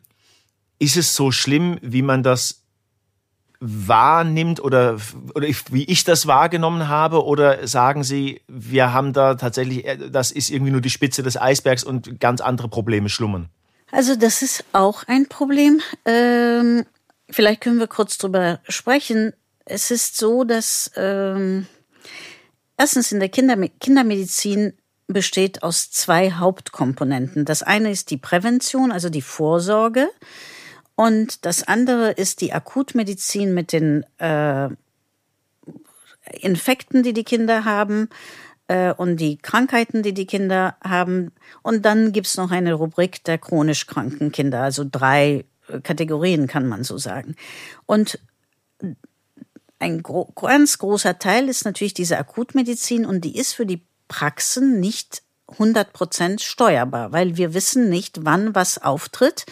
ist 0.80 0.98
es 0.98 1.16
so 1.16 1.32
schlimm, 1.32 1.80
wie 1.82 2.02
man 2.02 2.24
das 2.24 2.64
wahrnimmt 3.60 4.60
oder, 4.60 4.98
oder 5.34 5.48
wie 5.72 5.84
ich 5.86 6.04
das 6.04 6.28
wahrgenommen 6.28 6.88
habe? 6.88 7.26
Oder 7.26 7.68
sagen 7.68 8.04
Sie, 8.04 8.42
wir 8.48 8.94
haben 8.94 9.14
da 9.14 9.36
tatsächlich, 9.36 9.86
äh, 9.86 10.10
das 10.10 10.32
ist 10.32 10.50
irgendwie 10.50 10.72
nur 10.72 10.82
die 10.82 10.90
Spitze 10.90 11.24
des 11.24 11.40
Eisbergs 11.40 11.84
und 11.84 12.20
ganz 12.20 12.42
andere 12.42 12.70
Probleme 12.70 13.10
schlummern? 13.10 13.50
Also 13.92 14.16
das 14.16 14.42
ist 14.42 14.66
auch 14.74 15.04
ein 15.08 15.28
Problem. 15.28 15.82
Ähm, 16.06 16.86
Vielleicht 17.30 17.62
können 17.62 17.80
wir 17.80 17.88
kurz 17.88 18.18
drüber 18.18 18.60
sprechen. 18.68 19.34
Es 19.66 19.92
ist 19.92 20.18
so, 20.18 20.44
dass 20.44 20.92
ähm, 20.96 21.68
erstens 22.78 23.12
in 23.12 23.20
der 23.20 23.30
Kinder 23.30 23.58
Kindermedizin 23.80 24.74
besteht 25.08 25.64
aus 25.64 25.90
zwei 25.92 26.32
Hauptkomponenten. 26.32 27.46
Das 27.46 27.64
eine 27.64 27.92
ist 27.92 28.12
die 28.12 28.18
Prävention, 28.18 28.92
also 28.92 29.10
die 29.10 29.22
Vorsorge. 29.22 30.10
Und 30.96 31.46
das 31.46 31.68
andere 31.68 32.12
ist 32.12 32.42
die 32.42 32.54
Akutmedizin 32.54 33.54
mit 33.54 33.72
den 33.72 34.04
äh, 34.20 34.70
Infekten, 36.42 37.04
die 37.04 37.14
die 37.14 37.24
Kinder 37.24 37.66
haben 37.66 38.10
äh, 38.68 38.94
und 38.94 39.18
die 39.18 39.38
Krankheiten, 39.38 40.04
die 40.04 40.14
die 40.14 40.26
Kinder 40.26 40.76
haben. 40.84 41.32
Und 41.62 41.86
dann 41.86 42.12
gibt's 42.12 42.36
noch 42.38 42.52
eine 42.52 42.74
Rubrik 42.74 43.24
der 43.24 43.38
chronisch 43.38 43.86
kranken 43.86 44.32
Kinder, 44.32 44.62
also 44.62 44.86
drei 44.90 45.46
Kategorien, 45.84 46.48
kann 46.48 46.68
man 46.68 46.84
so 46.84 46.98
sagen. 46.98 47.36
Und 47.86 48.20
ein 49.80 50.02
gro 50.02 50.26
ganz 50.36 50.78
großer 50.78 51.20
Teil 51.20 51.50
ist 51.50 51.66
natürlich 51.66 51.94
diese 51.94 52.18
Akutmedizin 52.18 53.06
und 53.06 53.22
die 53.22 53.38
ist 53.38 53.54
für 53.54 53.66
die 53.66 53.84
Praxen 54.08 54.80
nicht 54.80 55.22
100 55.50 55.94
Prozent 55.94 56.42
steuerbar, 56.42 57.12
weil 57.12 57.38
wir 57.38 57.54
wissen 57.54 57.90
nicht, 57.90 58.26
wann 58.26 58.56
was 58.56 58.82
auftritt. 58.82 59.46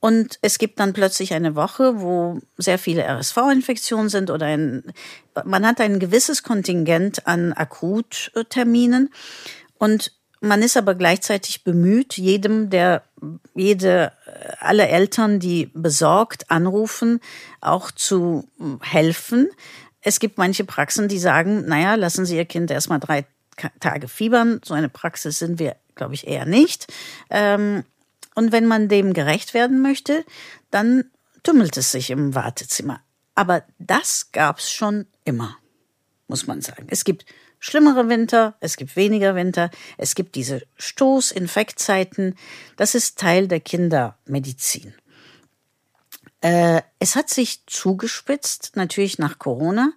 Und 0.00 0.38
es 0.40 0.58
gibt 0.58 0.80
dann 0.80 0.94
plötzlich 0.94 1.34
eine 1.34 1.54
Woche, 1.54 2.00
wo 2.00 2.40
sehr 2.56 2.78
viele 2.78 3.04
RSV-Infektionen 3.04 4.08
sind 4.08 4.30
oder 4.30 4.46
ein, 4.46 4.92
man 5.44 5.66
hat 5.66 5.80
ein 5.80 5.98
gewisses 5.98 6.42
Kontingent 6.42 7.26
an 7.26 7.52
Akutterminen. 7.52 9.10
Und 9.78 10.12
man 10.40 10.62
ist 10.62 10.76
aber 10.76 10.94
gleichzeitig 10.94 11.64
bemüht, 11.64 12.16
jedem, 12.16 12.70
der, 12.70 13.02
jede, 13.54 14.12
alle 14.58 14.88
Eltern, 14.88 15.38
die 15.38 15.70
besorgt 15.74 16.50
anrufen, 16.50 17.20
auch 17.60 17.90
zu 17.90 18.48
helfen. 18.80 19.50
Es 20.00 20.18
gibt 20.18 20.38
manche 20.38 20.64
Praxen, 20.64 21.08
die 21.08 21.18
sagen, 21.18 21.66
naja, 21.66 21.94
lassen 21.94 22.24
Sie 22.24 22.36
Ihr 22.36 22.46
Kind 22.46 22.70
erstmal 22.70 23.00
drei 23.00 23.26
Tage 23.80 24.08
fiebern. 24.08 24.60
So 24.64 24.72
eine 24.72 24.88
Praxis 24.88 25.38
sind 25.38 25.58
wir, 25.58 25.76
glaube 25.94 26.14
ich, 26.14 26.26
eher 26.26 26.46
nicht. 26.46 26.90
Ähm, 27.28 27.84
und 28.34 28.52
wenn 28.52 28.66
man 28.66 28.88
dem 28.88 29.12
gerecht 29.12 29.52
werden 29.52 29.82
möchte, 29.82 30.24
dann 30.70 31.04
tümmelt 31.42 31.76
es 31.76 31.92
sich 31.92 32.10
im 32.10 32.34
Wartezimmer. 32.34 33.00
Aber 33.34 33.62
das 33.78 34.32
gab's 34.32 34.70
schon 34.70 35.06
immer, 35.24 35.56
muss 36.28 36.46
man 36.46 36.62
sagen. 36.62 36.86
Es 36.90 37.04
gibt 37.04 37.26
schlimmere 37.60 38.08
Winter, 38.08 38.54
es 38.58 38.76
gibt 38.76 38.96
weniger 38.96 39.36
Winter, 39.36 39.70
es 39.98 40.16
gibt 40.16 40.34
diese 40.34 40.62
Stoßinfektzeiten. 40.76 42.34
Das 42.76 42.94
ist 42.96 43.18
Teil 43.18 43.46
der 43.46 43.60
Kindermedizin. 43.60 44.94
Äh, 46.40 46.80
es 46.98 47.16
hat 47.16 47.28
sich 47.28 47.66
zugespitzt, 47.66 48.72
natürlich 48.74 49.18
nach 49.18 49.38
Corona. 49.38 49.92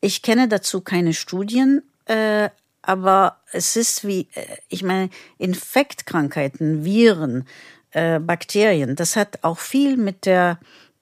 Ich 0.00 0.22
kenne 0.22 0.46
dazu 0.46 0.82
keine 0.82 1.14
Studien, 1.14 1.82
äh, 2.04 2.50
aber 2.82 3.40
es 3.52 3.76
ist 3.76 4.06
wie, 4.06 4.28
äh, 4.34 4.44
ich 4.68 4.82
meine, 4.82 5.08
Infektkrankheiten, 5.38 6.84
Viren, 6.84 7.46
Bakterien, 7.94 8.96
das 8.96 9.16
hat 9.16 9.40
auch 9.42 9.58
viel 9.58 9.98
mit 9.98 10.24
der 10.24 10.58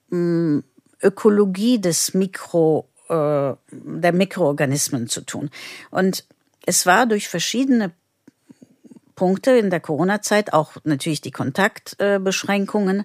mm, 0.09 0.59
Ökologie 1.01 1.79
des 1.79 2.13
Mikro 2.13 2.90
äh, 3.11 3.55
der 3.71 4.13
Mikroorganismen 4.13 5.07
zu 5.07 5.21
tun. 5.21 5.49
Und 5.89 6.25
es 6.65 6.85
war 6.85 7.05
durch 7.05 7.27
verschiedene 7.27 7.91
Punkte 9.15 9.51
in 9.51 9.69
der 9.69 9.81
Corona-Zeit, 9.81 10.53
auch 10.53 10.77
natürlich 10.83 11.21
die 11.21 11.31
Kontaktbeschränkungen, 11.31 13.03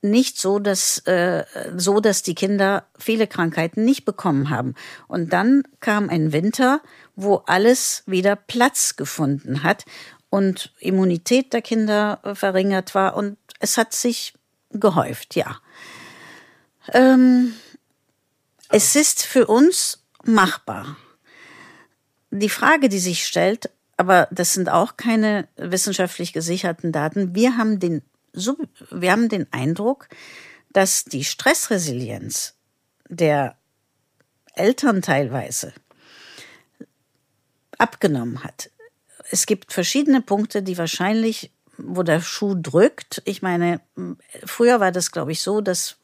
nicht 0.00 0.38
so, 0.38 0.58
dass 0.58 0.98
äh, 1.06 1.44
so, 1.76 2.00
dass 2.00 2.22
die 2.22 2.34
Kinder 2.34 2.86
viele 2.98 3.26
Krankheiten 3.26 3.84
nicht 3.84 4.04
bekommen 4.04 4.50
haben. 4.50 4.74
Und 5.06 5.32
dann 5.32 5.62
kam 5.80 6.08
ein 6.08 6.32
Winter, 6.32 6.80
wo 7.14 7.36
alles 7.46 8.02
wieder 8.06 8.34
Platz 8.34 8.96
gefunden 8.96 9.62
hat 9.62 9.84
und 10.28 10.72
Immunität 10.80 11.52
der 11.52 11.62
Kinder 11.62 12.20
verringert 12.34 12.94
war 12.94 13.16
und 13.16 13.36
es 13.60 13.78
hat 13.78 13.92
sich 13.92 14.34
gehäuft, 14.70 15.36
ja. 15.36 15.58
Ähm, 16.92 17.54
es 18.72 18.96
ist 18.96 19.22
für 19.22 19.46
uns 19.46 20.02
machbar. 20.24 20.96
Die 22.30 22.48
Frage, 22.48 22.88
die 22.88 22.98
sich 22.98 23.26
stellt, 23.26 23.70
aber 23.98 24.26
das 24.30 24.54
sind 24.54 24.70
auch 24.70 24.96
keine 24.96 25.46
wissenschaftlich 25.56 26.32
gesicherten 26.32 26.90
Daten. 26.90 27.34
Wir 27.34 27.58
haben 27.58 27.78
den, 27.78 28.02
wir 28.32 29.12
haben 29.12 29.28
den 29.28 29.46
Eindruck, 29.52 30.08
dass 30.70 31.04
die 31.04 31.22
Stressresilienz 31.22 32.54
der 33.08 33.56
Eltern 34.54 35.02
teilweise 35.02 35.74
abgenommen 37.76 38.42
hat. 38.42 38.70
Es 39.30 39.44
gibt 39.44 39.72
verschiedene 39.72 40.22
Punkte, 40.22 40.62
die 40.62 40.78
wahrscheinlich, 40.78 41.52
wo 41.76 42.02
der 42.02 42.22
Schuh 42.22 42.54
drückt. 42.54 43.20
Ich 43.26 43.42
meine, 43.42 43.82
früher 44.46 44.80
war 44.80 44.92
das, 44.92 45.10
glaube 45.10 45.32
ich, 45.32 45.42
so, 45.42 45.60
dass 45.60 45.96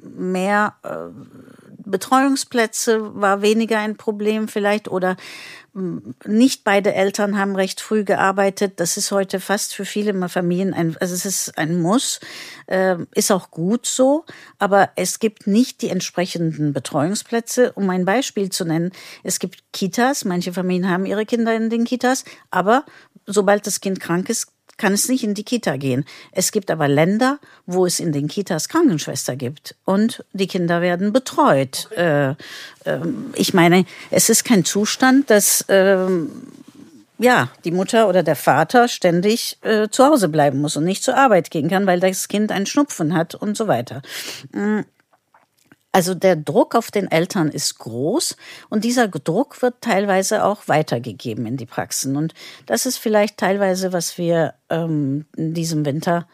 mehr 0.00 0.76
äh, 0.84 1.61
Betreuungsplätze 1.92 3.14
war 3.14 3.42
weniger 3.42 3.78
ein 3.78 3.96
Problem 3.96 4.48
vielleicht 4.48 4.88
oder 4.88 5.16
hm, 5.74 6.16
nicht 6.26 6.64
beide 6.64 6.92
Eltern 6.92 7.38
haben 7.38 7.54
recht 7.54 7.80
früh 7.80 8.02
gearbeitet. 8.02 8.80
Das 8.80 8.96
ist 8.96 9.12
heute 9.12 9.38
fast 9.38 9.74
für 9.74 9.84
viele 9.84 10.28
Familien 10.28 10.74
ein, 10.74 10.96
also 10.98 11.14
es 11.14 11.24
ist 11.24 11.56
ein 11.56 11.80
Muss, 11.80 12.18
äh, 12.66 12.96
ist 13.14 13.30
auch 13.30 13.52
gut 13.52 13.86
so, 13.86 14.24
aber 14.58 14.90
es 14.96 15.20
gibt 15.20 15.46
nicht 15.46 15.82
die 15.82 15.90
entsprechenden 15.90 16.72
Betreuungsplätze. 16.72 17.72
Um 17.74 17.88
ein 17.90 18.04
Beispiel 18.04 18.50
zu 18.50 18.64
nennen, 18.64 18.90
es 19.22 19.38
gibt 19.38 19.72
Kitas, 19.72 20.24
manche 20.24 20.52
Familien 20.52 20.90
haben 20.90 21.06
ihre 21.06 21.24
Kinder 21.24 21.54
in 21.54 21.70
den 21.70 21.84
Kitas, 21.84 22.24
aber 22.50 22.84
sobald 23.26 23.66
das 23.66 23.80
Kind 23.80 24.00
krank 24.00 24.28
ist, 24.28 24.48
kann 24.82 24.94
es 24.94 25.08
nicht 25.08 25.22
in 25.22 25.34
die 25.34 25.44
Kita 25.44 25.76
gehen. 25.76 26.04
Es 26.32 26.50
gibt 26.50 26.68
aber 26.68 26.88
Länder, 26.88 27.38
wo 27.66 27.86
es 27.86 28.00
in 28.00 28.10
den 28.10 28.26
Kitas 28.26 28.68
Krankenschwester 28.68 29.36
gibt 29.36 29.76
und 29.84 30.24
die 30.32 30.48
Kinder 30.48 30.80
werden 30.80 31.12
betreut. 31.12 31.88
Äh, 31.96 32.30
äh, 32.30 32.34
ich 33.34 33.54
meine, 33.54 33.84
es 34.10 34.28
ist 34.28 34.44
kein 34.44 34.64
Zustand, 34.64 35.30
dass 35.30 35.60
äh, 35.68 36.08
ja, 37.18 37.48
die 37.64 37.70
Mutter 37.70 38.08
oder 38.08 38.24
der 38.24 38.34
Vater 38.34 38.88
ständig 38.88 39.56
äh, 39.62 39.88
zu 39.88 40.04
Hause 40.04 40.28
bleiben 40.28 40.60
muss 40.60 40.76
und 40.76 40.82
nicht 40.82 41.04
zur 41.04 41.16
Arbeit 41.16 41.52
gehen 41.52 41.70
kann, 41.70 41.86
weil 41.86 42.00
das 42.00 42.26
Kind 42.26 42.50
einen 42.50 42.66
Schnupfen 42.66 43.14
hat 43.14 43.36
und 43.36 43.56
so 43.56 43.68
weiter. 43.68 44.02
Also 45.92 46.14
der 46.14 46.36
Druck 46.36 46.74
auf 46.74 46.90
den 46.90 47.10
Eltern 47.10 47.48
ist 47.48 47.78
groß 47.78 48.38
und 48.70 48.82
dieser 48.82 49.08
Druck 49.08 49.60
wird 49.60 49.82
teilweise 49.82 50.42
auch 50.44 50.66
weitergegeben 50.66 51.44
in 51.44 51.58
die 51.58 51.66
Praxen. 51.66 52.16
Und 52.16 52.32
das 52.64 52.86
ist 52.86 52.96
vielleicht 52.96 53.36
teilweise, 53.36 53.92
was 53.92 54.16
wir 54.16 54.54
ähm, 54.70 55.26
in 55.36 55.52
diesem 55.52 55.84
Winter 55.84 56.26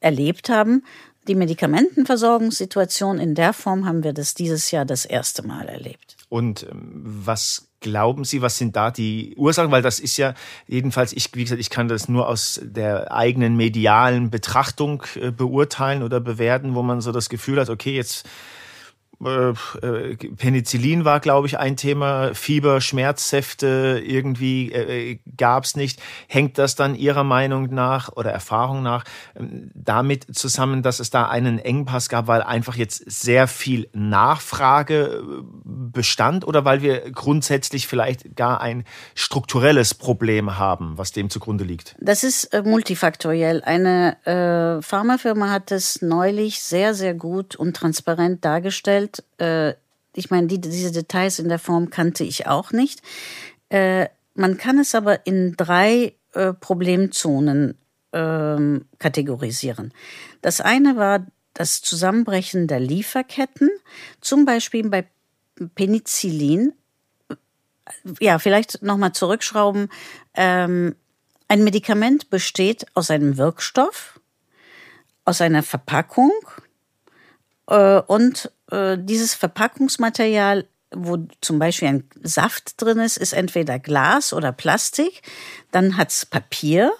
erlebt 0.00 0.48
haben. 0.48 0.84
Die 1.28 1.34
Medikamentenversorgungssituation 1.34 3.18
in 3.18 3.34
der 3.34 3.52
Form 3.52 3.86
haben 3.86 4.04
wir 4.04 4.14
das 4.14 4.34
dieses 4.34 4.70
Jahr 4.70 4.84
das 4.84 5.04
erste 5.04 5.46
Mal 5.46 5.68
erlebt. 5.68 6.16
Und 6.30 6.66
ähm, 6.70 7.02
was 7.04 7.68
glauben 7.80 8.24
Sie, 8.24 8.40
was 8.40 8.56
sind 8.56 8.74
da 8.74 8.90
die 8.90 9.34
Ursachen? 9.36 9.70
Weil 9.70 9.82
das 9.82 10.00
ist 10.00 10.16
ja, 10.16 10.34
jedenfalls, 10.66 11.12
ich, 11.12 11.34
wie 11.34 11.44
gesagt, 11.44 11.60
ich 11.60 11.70
kann 11.70 11.88
das 11.88 12.08
nur 12.08 12.28
aus 12.28 12.60
der 12.62 13.12
eigenen 13.12 13.56
medialen 13.56 14.30
Betrachtung 14.30 15.02
äh, 15.14 15.30
beurteilen 15.30 16.02
oder 16.02 16.20
bewerten, 16.20 16.74
wo 16.74 16.82
man 16.82 17.02
so 17.02 17.12
das 17.12 17.28
Gefühl 17.28 17.60
hat, 17.60 17.68
okay, 17.68 17.94
jetzt 17.94 18.26
äh, 19.24 19.86
äh, 19.86 20.16
Penicillin 20.16 21.04
war, 21.04 21.20
glaube 21.20 21.46
ich, 21.46 21.58
ein 21.58 21.76
Thema. 21.76 22.34
Fieber, 22.34 22.80
Schmerzsäfte 22.80 24.02
irgendwie 24.04 24.72
äh, 24.72 25.18
gab 25.36 25.64
es 25.64 25.76
nicht. 25.76 26.00
Hängt 26.28 26.58
das 26.58 26.74
dann 26.74 26.94
Ihrer 26.94 27.24
Meinung 27.24 27.72
nach 27.74 28.10
oder 28.14 28.30
Erfahrung 28.30 28.82
nach 28.82 29.04
ähm, 29.34 29.70
damit 29.74 30.36
zusammen, 30.36 30.82
dass 30.82 31.00
es 31.00 31.10
da 31.10 31.28
einen 31.28 31.58
Engpass 31.58 32.08
gab, 32.08 32.26
weil 32.26 32.42
einfach 32.42 32.76
jetzt 32.76 33.10
sehr 33.10 33.46
viel 33.46 33.88
Nachfrage 33.92 35.22
äh, 35.22 35.42
bestand 35.64 36.46
oder 36.46 36.64
weil 36.64 36.82
wir 36.82 37.10
grundsätzlich 37.10 37.86
vielleicht 37.86 38.36
gar 38.36 38.60
ein 38.60 38.84
strukturelles 39.14 39.94
Problem 39.94 40.58
haben, 40.58 40.98
was 40.98 41.12
dem 41.12 41.30
zugrunde 41.30 41.64
liegt? 41.64 41.96
Das 42.00 42.24
ist 42.24 42.52
äh, 42.52 42.62
multifaktoriell. 42.62 43.62
Eine 43.64 44.16
äh, 44.26 44.82
Pharmafirma 44.82 45.50
hat 45.50 45.72
es 45.72 46.02
neulich 46.02 46.60
sehr, 46.60 46.94
sehr 46.94 47.14
gut 47.14 47.56
und 47.56 47.76
transparent 47.76 48.44
dargestellt 48.44 49.13
äh, 49.38 49.74
ich 50.14 50.30
meine, 50.30 50.46
die, 50.46 50.60
diese 50.60 50.92
Details 50.92 51.38
in 51.38 51.48
der 51.48 51.58
Form 51.58 51.90
kannte 51.90 52.24
ich 52.24 52.46
auch 52.46 52.72
nicht. 52.72 53.02
Äh, 53.68 54.08
man 54.34 54.56
kann 54.56 54.78
es 54.78 54.94
aber 54.94 55.26
in 55.26 55.56
drei 55.56 56.14
äh, 56.32 56.52
Problemzonen 56.52 57.78
ähm, 58.12 58.86
kategorisieren. 58.98 59.92
Das 60.40 60.60
eine 60.60 60.96
war 60.96 61.26
das 61.52 61.82
Zusammenbrechen 61.82 62.66
der 62.66 62.80
Lieferketten, 62.80 63.70
zum 64.20 64.44
Beispiel 64.44 64.88
bei 64.88 65.06
Penicillin. 65.74 66.72
Ja, 68.20 68.38
vielleicht 68.38 68.82
nochmal 68.82 69.12
zurückschrauben. 69.12 69.88
Ähm, 70.34 70.96
ein 71.48 71.62
Medikament 71.62 72.30
besteht 72.30 72.86
aus 72.94 73.10
einem 73.10 73.36
Wirkstoff, 73.36 74.20
aus 75.24 75.40
einer 75.40 75.62
Verpackung 75.62 76.32
äh, 77.68 78.00
und 78.00 78.50
äh, 78.70 78.96
dieses 78.98 79.34
Verpackungsmaterial, 79.34 80.66
wo 80.94 81.18
zum 81.40 81.58
Beispiel 81.58 81.88
ein 81.88 82.04
Saft 82.22 82.80
drin 82.80 82.98
ist, 82.98 83.16
ist 83.16 83.32
entweder 83.32 83.78
Glas 83.78 84.32
oder 84.32 84.52
Plastik. 84.52 85.22
Dann 85.70 85.96
hat's 85.96 86.26
Papier 86.26 86.92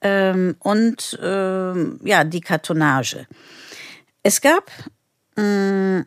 ähm, 0.00 0.56
und 0.58 1.18
ähm, 1.22 2.00
ja 2.04 2.24
die 2.24 2.40
Kartonage. 2.40 3.26
Es 4.22 4.40
gab 4.40 4.70
ähm, 5.36 6.06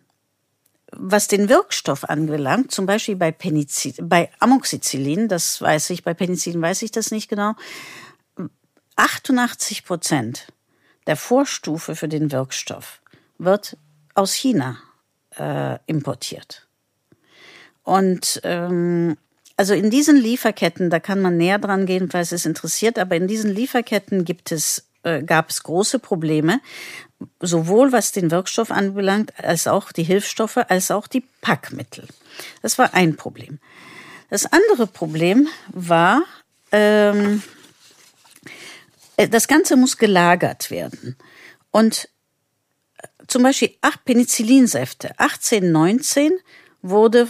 was 0.98 1.28
den 1.28 1.50
Wirkstoff 1.50 2.04
anbelangt, 2.06 2.72
zum 2.72 2.86
Beispiel 2.86 3.16
bei 3.16 3.32
Penicillin, 3.32 4.08
bei 4.08 4.30
Amoxicillin, 4.40 5.28
das 5.28 5.62
weiß 5.62 5.90
ich, 5.90 6.04
bei 6.04 6.14
Penicillin 6.14 6.62
weiß 6.62 6.82
ich 6.84 6.92
das 6.92 7.12
nicht 7.12 7.30
genau, 7.30 7.54
88 8.96 9.86
Prozent 9.86 10.48
der 11.08 11.18
Vorstufe 11.18 11.96
für 11.96 12.08
den 12.08 12.32
Wirkstoff 12.32 13.02
wird 13.38 13.78
aus 14.14 14.34
China 14.34 14.78
äh, 15.38 15.78
importiert. 15.86 16.68
Und 17.84 18.42
ähm, 18.44 19.18
also 19.58 19.74
in 19.74 19.90
diesen 19.90 20.18
Lieferketten, 20.18 20.90
da 20.90 21.00
kann 21.00 21.22
man 21.22 21.38
näher 21.38 21.60
dran 21.60 21.86
gehen, 21.86 22.10
falls 22.10 22.32
es 22.32 22.46
interessiert, 22.46 23.00
aber 23.00 23.16
in 23.16 23.28
diesen 23.28 23.52
Lieferketten 23.52 24.26
gibt 24.26 24.52
es, 24.52 24.88
äh, 25.04 25.24
gab 25.24 25.50
es 25.50 25.64
große 25.64 26.00
Probleme, 26.00 26.60
sowohl 27.40 27.92
was 27.92 28.12
den 28.12 28.32
Wirkstoff 28.32 28.72
anbelangt, 28.72 29.34
als 29.42 29.68
auch 29.68 29.92
die 29.92 30.04
Hilfsstoffe, 30.04 30.58
als 30.58 30.92
auch 30.92 31.08
die 31.08 31.24
Packmittel. 31.42 32.08
Das 32.62 32.78
war 32.78 32.94
ein 32.94 33.16
Problem. 33.16 33.60
Das 34.30 34.52
andere 34.52 34.88
Problem 34.88 35.48
war, 35.72 36.24
ähm, 36.72 37.42
äh, 39.16 39.30
das 39.30 39.48
Ganze 39.48 39.78
muss 39.78 39.98
gelagert 39.98 40.72
werden. 40.72 41.16
Und 41.72 42.10
zum 43.28 43.44
Beispiel 43.44 43.76
ach, 43.82 43.98
Penicillinsäfte. 44.04 45.20
1819 45.20 46.32
wurde 46.82 47.28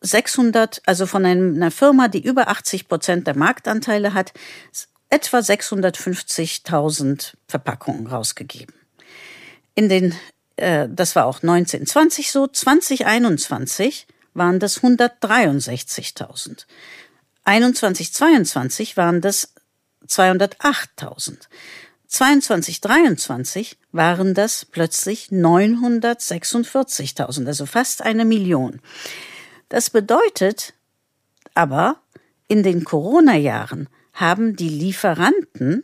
600, 0.00 0.82
also 0.86 1.06
von 1.06 1.24
einer 1.24 1.70
Firma, 1.70 2.08
die 2.08 2.22
über 2.22 2.48
80 2.48 2.88
Prozent 2.88 3.26
der 3.26 3.36
Marktanteile 3.36 4.14
hat, 4.14 4.32
etwa 5.08 5.38
650.000 5.38 7.34
Verpackungen 7.46 8.06
rausgegeben. 8.06 8.74
In 9.74 9.88
den, 9.88 10.14
äh, 10.56 10.88
das 10.90 11.16
war 11.16 11.26
auch 11.26 11.42
1920 11.42 12.30
so, 12.30 12.46
2021 12.46 14.06
waren 14.34 14.60
das 14.60 14.82
163.000. 14.82 16.66
21, 17.44 18.12
22 18.12 18.96
waren 18.96 19.20
das 19.20 19.52
208.000. 20.08 21.48
22, 22.14 22.80
23 22.80 23.76
waren 23.90 24.34
das 24.34 24.64
plötzlich 24.64 25.30
946.000, 25.30 27.48
also 27.48 27.66
fast 27.66 28.02
eine 28.02 28.24
Million. 28.24 28.80
Das 29.68 29.90
bedeutet 29.90 30.74
aber, 31.54 31.96
in 32.46 32.62
den 32.62 32.84
Corona-Jahren 32.84 33.88
haben 34.12 34.54
die 34.54 34.68
Lieferanten 34.68 35.82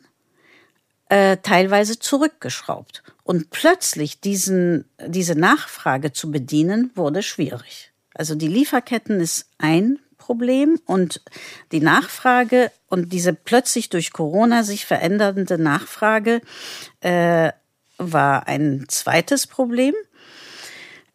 äh, 1.08 1.38
teilweise 1.38 1.98
zurückgeschraubt. 1.98 3.02
Und 3.24 3.50
plötzlich 3.50 4.20
diesen, 4.20 4.84
diese 5.04 5.34
Nachfrage 5.34 6.12
zu 6.12 6.30
bedienen, 6.30 6.92
wurde 6.94 7.24
schwierig. 7.24 7.90
Also 8.14 8.36
die 8.36 8.46
Lieferketten 8.46 9.18
ist 9.18 9.46
ein 9.58 9.98
Problem 10.20 10.78
und 10.86 11.20
die 11.72 11.80
Nachfrage 11.80 12.70
und 12.88 13.12
diese 13.12 13.32
plötzlich 13.32 13.88
durch 13.88 14.12
Corona 14.12 14.62
sich 14.62 14.86
verändernde 14.86 15.58
Nachfrage 15.58 16.40
äh, 17.00 17.50
war 17.98 18.46
ein 18.46 18.84
zweites 18.88 19.48
Problem. 19.48 19.94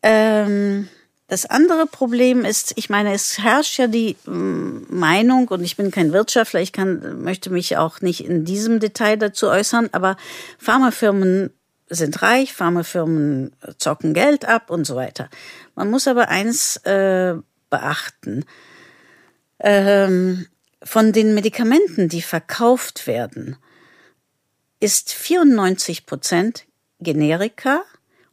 Ähm, 0.04 0.89
das 1.28 1.46
andere 1.46 1.88
Problem 1.88 2.46
ist, 2.46 2.74
ich 2.76 2.89
meine, 2.89 3.13
es 3.13 3.39
herrscht 3.39 3.80
ja 3.80 3.88
die 3.88 4.15
mm, 4.26 4.86
Meinung, 4.89 5.48
und 5.48 5.63
ich 5.63 5.78
bin 5.78 5.89
kein 5.89 6.13
Wirtschaftler, 6.13 6.62
ich 6.62 6.72
kann, 6.72 7.24
möchte 7.24 7.50
mich 7.50 7.78
auch 7.78 8.02
nicht 8.02 8.24
in 8.24 8.46
diesem 8.46 8.80
Detail 8.80 9.18
dazu 9.18 9.48
äußern, 9.48 9.89
aber 9.91 10.18
Pharmafirmen 10.60 11.52
sind 11.89 12.22
reich, 12.22 12.54
Pharmafirmen 12.54 13.56
zocken 13.78 14.13
Geld 14.13 14.46
ab 14.46 14.70
und 14.70 14.86
so 14.86 14.96
weiter. 14.96 15.30
Man 15.76 15.89
muss 15.89 16.08
aber 16.08 16.30
eins 16.30 16.78
äh, 16.78 17.36
beachten 17.70 18.46
ähm, 19.60 20.48
von 20.84 21.12
den 21.12 21.34
Medikamenten, 21.34 22.10
die 22.10 22.22
verkauft 22.22 23.08
werden, 23.08 23.58
ist 24.80 25.13
94 25.13 26.06
Prozent 26.06 26.65
Generika 27.00 27.84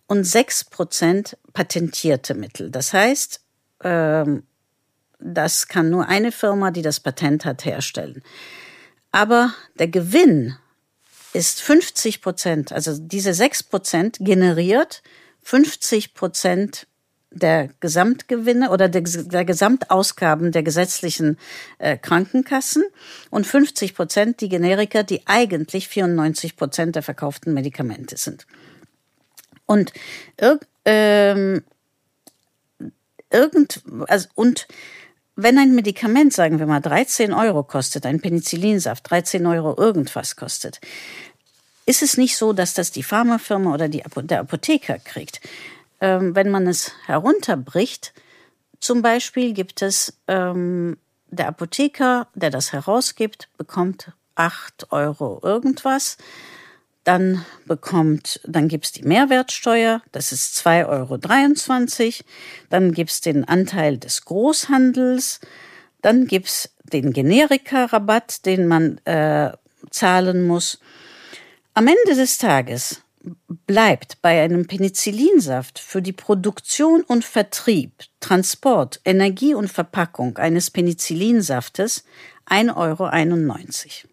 und 0.07 0.25
6 0.25 0.65
Prozent 0.65 1.37
patentierte 1.53 2.35
Mittel. 2.35 2.71
Das 2.71 2.93
heißt, 2.93 3.41
ähm, 3.83 4.45
das 5.19 5.69
kann 5.69 5.89
nur 5.89 6.09
eine 6.09 6.33
Firma, 6.33 6.71
die 6.71 6.83
das 6.83 7.01
Patent 7.01 7.45
hat, 7.45 7.65
herstellen. 7.65 8.23
Aber 9.13 9.55
der 9.79 9.89
Gewinn 9.89 10.57
ist 11.33 11.63
50 11.63 12.21
Prozent, 12.21 12.73
also 12.73 12.99
diese 12.99 13.33
6 13.33 13.63
Prozent 13.65 14.19
generiert 14.21 15.03
50 15.43 16.15
Prozent 16.15 16.87
der 17.35 17.71
Gesamtgewinne 17.81 18.71
oder 18.71 18.89
der, 18.89 19.03
der 19.03 19.45
Gesamtausgaben 19.45 20.53
der 20.53 20.63
gesetzlichen 20.63 21.39
äh, 21.79 21.97
Krankenkassen 21.97 22.85
und 23.31 23.47
50 23.47 23.95
Prozent 23.95 24.41
die 24.41 24.49
Generika, 24.49 25.03
die 25.03 25.27
eigentlich 25.27 25.89
94 25.89 26.57
Prozent 26.57 26.97
der 26.97 27.03
verkauften 27.03 27.55
Medikamente 27.55 28.17
sind. 28.17 28.47
Und 29.67 29.93
ähm, 30.85 31.63
irgend 33.31 33.83
also 34.09 34.29
und 34.35 34.67
wenn 35.35 35.59
ein 35.59 35.75
Medikament, 35.75 36.33
sagen 36.33 36.59
wir 36.59 36.67
mal, 36.67 36.81
13 36.81 37.33
Euro 37.33 37.63
kostet, 37.63 38.05
ein 38.05 38.21
Penicillinsaft 38.21 39.11
13 39.11 39.47
Euro 39.47 39.75
irgendwas 39.77 40.37
kostet, 40.37 40.81
ist 41.87 42.03
es 42.03 42.17
nicht 42.17 42.37
so, 42.37 42.53
dass 42.53 42.75
das 42.75 42.93
die 42.93 43.03
Pharmafirma 43.03 43.73
oder 43.73 43.89
die, 43.89 44.03
der 44.17 44.41
Apotheker 44.41 44.99
kriegt, 44.99 45.41
ähm, 46.03 46.35
wenn 46.35 46.51
man 46.51 46.67
es 46.67 46.93
herunterbricht, 47.07 48.13
zum 48.81 49.01
Beispiel 49.01 49.55
gibt 49.55 49.81
es 49.81 50.19
ähm, 50.27 50.99
der 51.31 51.47
Apotheker, 51.47 52.27
der 52.35 52.51
das 52.51 52.73
herausgibt, 52.73 53.49
bekommt 53.57 54.11
acht 54.35 54.91
Euro 54.91 55.41
irgendwas. 55.45 56.19
Dann 57.05 57.45
bekommt, 57.67 58.41
dann 58.45 58.69
gibt's 58.69 58.93
die 58.93 59.05
Mehrwertsteuer, 59.05 60.03
das 60.11 60.33
ist 60.33 60.67
2,23 60.67 62.19
Euro. 62.19 62.29
Dann 62.69 62.93
gibt's 62.93 63.21
den 63.21 63.47
Anteil 63.47 63.99
des 63.99 64.25
Großhandels. 64.25 65.41
Dann 66.01 66.27
gibt's 66.27 66.71
den 66.83 67.13
Generika-Rabatt, 67.13 68.45
den 68.45 68.67
man 68.67 68.99
äh, 69.05 69.53
zahlen 69.91 70.47
muss. 70.47 70.81
Am 71.75 71.87
Ende 71.87 72.17
des 72.17 72.39
Tages 72.39 73.03
bleibt 73.67 74.21
bei 74.23 74.43
einem 74.43 74.67
Penicillinsaft 74.67 75.79
für 75.79 76.03
die 76.03 76.13
Produktion 76.13 77.03
und 77.03 77.25
Vertrieb, 77.25 77.93
Transport, 78.21 79.01
Energie 79.05 79.55
und 79.55 79.69
Verpackung 79.69 80.39
eines 80.39 80.71
Penicillinsaftes 80.71 82.05
1,91 82.49 82.77
Euro. 82.77 84.13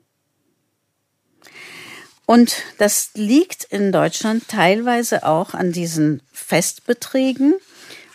Und 2.26 2.64
das 2.78 3.10
liegt 3.16 3.64
in 3.64 3.92
Deutschland 3.92 4.48
teilweise 4.48 5.26
auch 5.26 5.56
an 5.56 5.72
diesen 5.72 6.22
Festbeträgen 6.32 7.56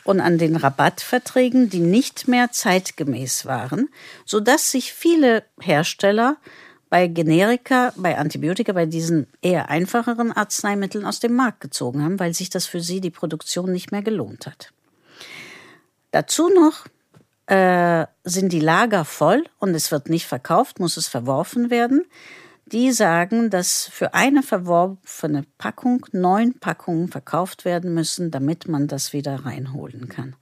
und 0.05 0.21
an 0.21 0.39
den 0.39 0.55
Rabattverträgen, 0.55 1.69
die 1.69 1.81
nicht 1.81 2.29
mehr 2.29 2.53
zeitgemäß 2.53 3.47
waren, 3.47 3.89
so 4.25 4.39
dass 4.39 4.71
sich 4.71 4.93
viele 4.93 5.43
Hersteller 5.61 6.37
bei 6.90 7.09
Generika, 7.09 7.92
bei 7.97 8.18
Antibiotika, 8.18 8.73
bei 8.73 8.87
diesen 8.87 9.27
eher 9.42 9.68
einfacheren 9.68 10.33
Arzneimitteln 10.33 11.05
aus 11.05 11.20
dem 11.20 11.35
Markt 11.35 11.61
gezogen 11.61 12.03
haben, 12.03 12.20
weil 12.20 12.35
sich 12.35 12.51
das 12.51 12.66
für 12.66 12.81
sie 12.81 13.01
die 13.01 13.11
Produktion 13.11 13.73
nicht 13.73 13.90
mehr 13.92 14.03
gelohnt 14.03 14.47
hat. 14.47 14.73
Dazu 16.11 16.49
noch 16.49 16.87
äh, 17.47 18.07
sind 18.23 18.53
die 18.53 18.61
Lager 18.61 19.05
voll 19.05 19.44
und 19.59 19.75
es 19.75 19.90
wird 19.90 20.09
nicht 20.09 20.27
verkauft, 20.27 20.79
muss 20.81 20.97
es 20.97 21.09
verworfen 21.09 21.70
werden. 21.70 22.05
Die 22.66 22.92
sagen, 22.92 23.51
dass 23.51 23.88
für 23.92 24.14
eine 24.14 24.42
verworfene 24.42 25.44
Packung 25.59 26.07
neun 26.12 26.59
Packungen 26.59 27.09
verkauft 27.09 27.64
werden 27.64 27.92
müssen, 27.92 28.31
damit 28.31 28.68
man 28.68 28.88
das 28.88 29.12
wieder 29.12 29.44
reinholen 29.44 30.09
kann. 30.09 30.35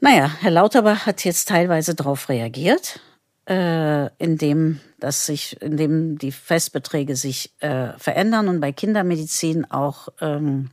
Naja, 0.00 0.30
Herr 0.40 0.50
Lauterbach 0.50 1.06
hat 1.06 1.24
jetzt 1.24 1.48
teilweise 1.48 1.94
darauf 1.94 2.28
reagiert 2.28 3.00
äh, 3.48 4.06
in 4.16 4.36
dem 4.36 4.80
dass 4.98 5.26
sich, 5.26 5.60
in 5.60 5.76
dem 5.76 6.18
die 6.18 6.32
Festbeträge 6.32 7.16
sich 7.16 7.52
äh, 7.60 7.88
verändern 7.98 8.48
und 8.48 8.60
bei 8.60 8.72
Kindermedizin 8.72 9.70
auch 9.70 10.08
ähm, 10.20 10.70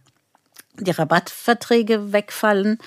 die 0.80 0.92
Rabattverträge 0.92 2.14
wegfallen. 2.14 2.80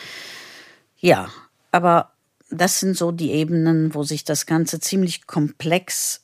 Ja, 0.98 1.28
aber 1.72 2.12
das 2.50 2.80
sind 2.80 2.96
so 2.96 3.12
die 3.12 3.32
Ebenen, 3.32 3.94
wo 3.94 4.02
sich 4.02 4.24
das 4.24 4.46
Ganze 4.46 4.80
ziemlich 4.80 5.26
komplex 5.26 6.22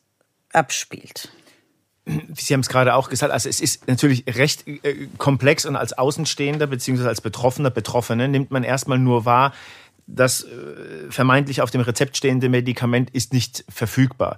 abspielt. 0.53 1.31
Sie 2.35 2.53
haben 2.53 2.61
es 2.61 2.69
gerade 2.69 2.95
auch 2.95 3.09
gesagt, 3.09 3.33
also 3.33 3.49
es 3.49 3.61
ist 3.61 3.87
natürlich 3.87 4.25
recht 4.27 4.67
äh, 4.67 5.07
komplex 5.19 5.65
und 5.67 5.77
als 5.77 5.93
Außenstehender 5.93 6.67
beziehungsweise 6.67 7.09
als 7.09 7.21
Betroffener, 7.21 7.71
Betroffene 7.71 8.29
nimmt 8.29 8.51
man 8.51 8.65
erstmal 8.65 8.99
nur 8.99 9.25
wahr, 9.25 9.53
das 10.09 10.43
äh, 10.43 11.11
vermeintlich 11.11 11.63
auf 11.63 11.71
dem 11.71 11.81
Rezept 11.81 12.17
stehende 12.17 12.49
Medikament 12.49 13.11
ist 13.11 13.33
nicht 13.33 13.65
verfügbar. 13.69 14.37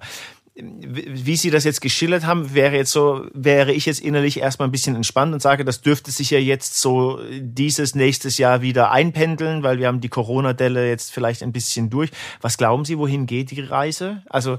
Wie 0.57 1.35
Sie 1.35 1.49
das 1.49 1.65
jetzt 1.65 1.81
geschildert 1.81 2.25
haben, 2.25 2.53
wäre 2.53 2.77
jetzt 2.77 2.91
so, 2.91 3.27
wäre 3.33 3.73
ich 3.73 3.85
jetzt 3.85 3.99
innerlich 3.99 4.39
erstmal 4.39 4.69
ein 4.69 4.71
bisschen 4.71 4.95
entspannt 4.95 5.33
und 5.33 5.41
sage, 5.41 5.65
das 5.65 5.81
dürfte 5.81 6.11
sich 6.11 6.29
ja 6.29 6.39
jetzt 6.39 6.79
so 6.79 7.19
dieses 7.41 7.93
nächstes 7.93 8.37
Jahr 8.37 8.61
wieder 8.61 8.91
einpendeln, 8.91 9.63
weil 9.63 9.79
wir 9.79 9.87
haben 9.87 9.99
die 9.99 10.07
Corona-Delle 10.07 10.87
jetzt 10.87 11.11
vielleicht 11.11 11.43
ein 11.43 11.51
bisschen 11.51 11.89
durch. 11.89 12.11
Was 12.39 12.57
glauben 12.57 12.85
Sie, 12.85 12.97
wohin 12.97 13.25
geht 13.25 13.51
die 13.51 13.59
Reise? 13.61 14.23
Also 14.29 14.57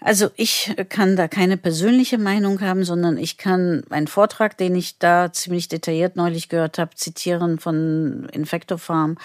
also 0.00 0.30
ich 0.36 0.74
kann 0.88 1.16
da 1.16 1.26
keine 1.26 1.56
persönliche 1.56 2.18
Meinung 2.18 2.60
haben, 2.60 2.84
sondern 2.84 3.18
ich 3.18 3.36
kann 3.36 3.82
einen 3.90 4.06
Vortrag, 4.06 4.56
den 4.56 4.76
ich 4.76 4.98
da 4.98 5.32
ziemlich 5.32 5.66
detailliert 5.68 6.14
neulich 6.14 6.48
gehört 6.48 6.78
habe, 6.78 6.94
zitieren 6.94 7.58
von 7.58 8.28
Infectofarm. 8.32 9.18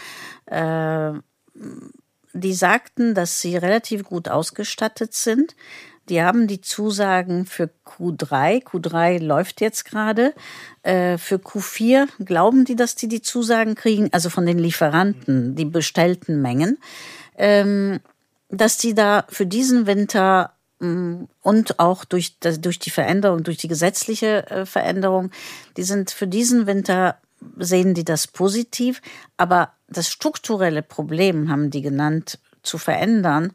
Äh, 0.47 1.13
die 2.33 2.53
sagten, 2.53 3.13
dass 3.13 3.39
sie 3.39 3.55
relativ 3.55 4.03
gut 4.03 4.27
ausgestattet 4.27 5.13
sind. 5.13 5.55
Die 6.09 6.21
haben 6.21 6.47
die 6.47 6.61
Zusagen 6.61 7.45
für 7.45 7.69
Q3. 7.85 8.63
Q3 8.63 9.19
läuft 9.19 9.61
jetzt 9.61 9.85
gerade. 9.85 10.33
Äh, 10.81 11.17
für 11.17 11.35
Q4 11.35 12.07
glauben 12.23 12.65
die, 12.65 12.75
dass 12.75 12.95
die 12.95 13.07
die 13.07 13.21
Zusagen 13.21 13.75
kriegen, 13.75 14.09
also 14.11 14.29
von 14.29 14.45
den 14.45 14.59
Lieferanten, 14.59 15.55
die 15.55 15.65
bestellten 15.65 16.41
Mengen, 16.41 16.77
ähm, 17.37 17.99
dass 18.49 18.77
die 18.77 18.93
da 18.93 19.25
für 19.29 19.45
diesen 19.45 19.87
Winter 19.87 20.53
Mm, 20.83 21.29
und 21.41 21.79
auch 21.79 22.03
durch, 22.03 22.37
durch 22.39 22.77
die 22.77 22.89
Veränderung, 22.89 23.43
durch 23.43 23.57
die 23.57 23.69
gesetzliche 23.69 24.49
äh, 24.49 24.65
Veränderung, 24.65 25.31
die 25.77 25.83
sind 25.83 26.11
für 26.11 26.27
diesen 26.27 26.67
Winter, 26.67 27.17
sehen 27.57 27.93
die 27.93 28.03
das 28.03 28.27
positiv, 28.27 29.01
aber 29.37 29.71
das 29.87 30.09
strukturelle 30.09 30.81
Problem 30.81 31.49
haben 31.49 31.69
die 31.69 31.81
genannt, 31.81 32.39
zu 32.63 32.77
verändern 32.77 33.53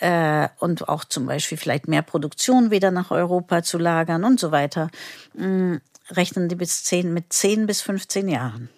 äh, 0.00 0.48
und 0.58 0.88
auch 0.88 1.04
zum 1.04 1.26
Beispiel 1.26 1.58
vielleicht 1.58 1.88
mehr 1.88 2.02
Produktion 2.02 2.70
wieder 2.70 2.90
nach 2.90 3.10
Europa 3.10 3.62
zu 3.62 3.78
lagern 3.78 4.24
und 4.24 4.40
so 4.40 4.50
weiter, 4.50 4.90
mh, 5.34 5.46
mm, 5.46 5.80
rechnen 6.10 6.48
die 6.48 6.56
bis 6.56 6.82
10, 6.84 7.12
mit 7.12 7.32
10 7.32 7.66
bis 7.66 7.82
15 7.82 8.28
Jahren. 8.28 8.68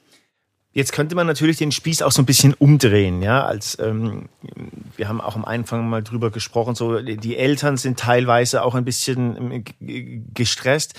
Jetzt 0.75 0.93
könnte 0.93 1.15
man 1.15 1.27
natürlich 1.27 1.59
den 1.59 1.71
Spieß 1.71 2.01
auch 2.01 2.13
so 2.13 2.23
ein 2.23 2.27
bisschen 2.27 2.55
umdrehen, 2.55 3.21
ja, 3.21 3.45
als 3.45 3.79
ähm, 3.79 4.31
wir 4.97 5.07
haben 5.07 5.21
auch 5.21 5.37
am 5.37 5.45
Anfang 5.45 5.87
mal 5.87 6.03
drüber 6.03 6.31
gesprochen, 6.31 6.75
so 6.75 6.99
die 6.99 7.37
Eltern 7.37 7.77
sind 7.77 7.99
teilweise 7.99 8.63
auch 8.63 8.75
ein 8.75 8.85
bisschen 8.85 9.37
ähm, 9.37 9.65
gestresst. 10.33 10.95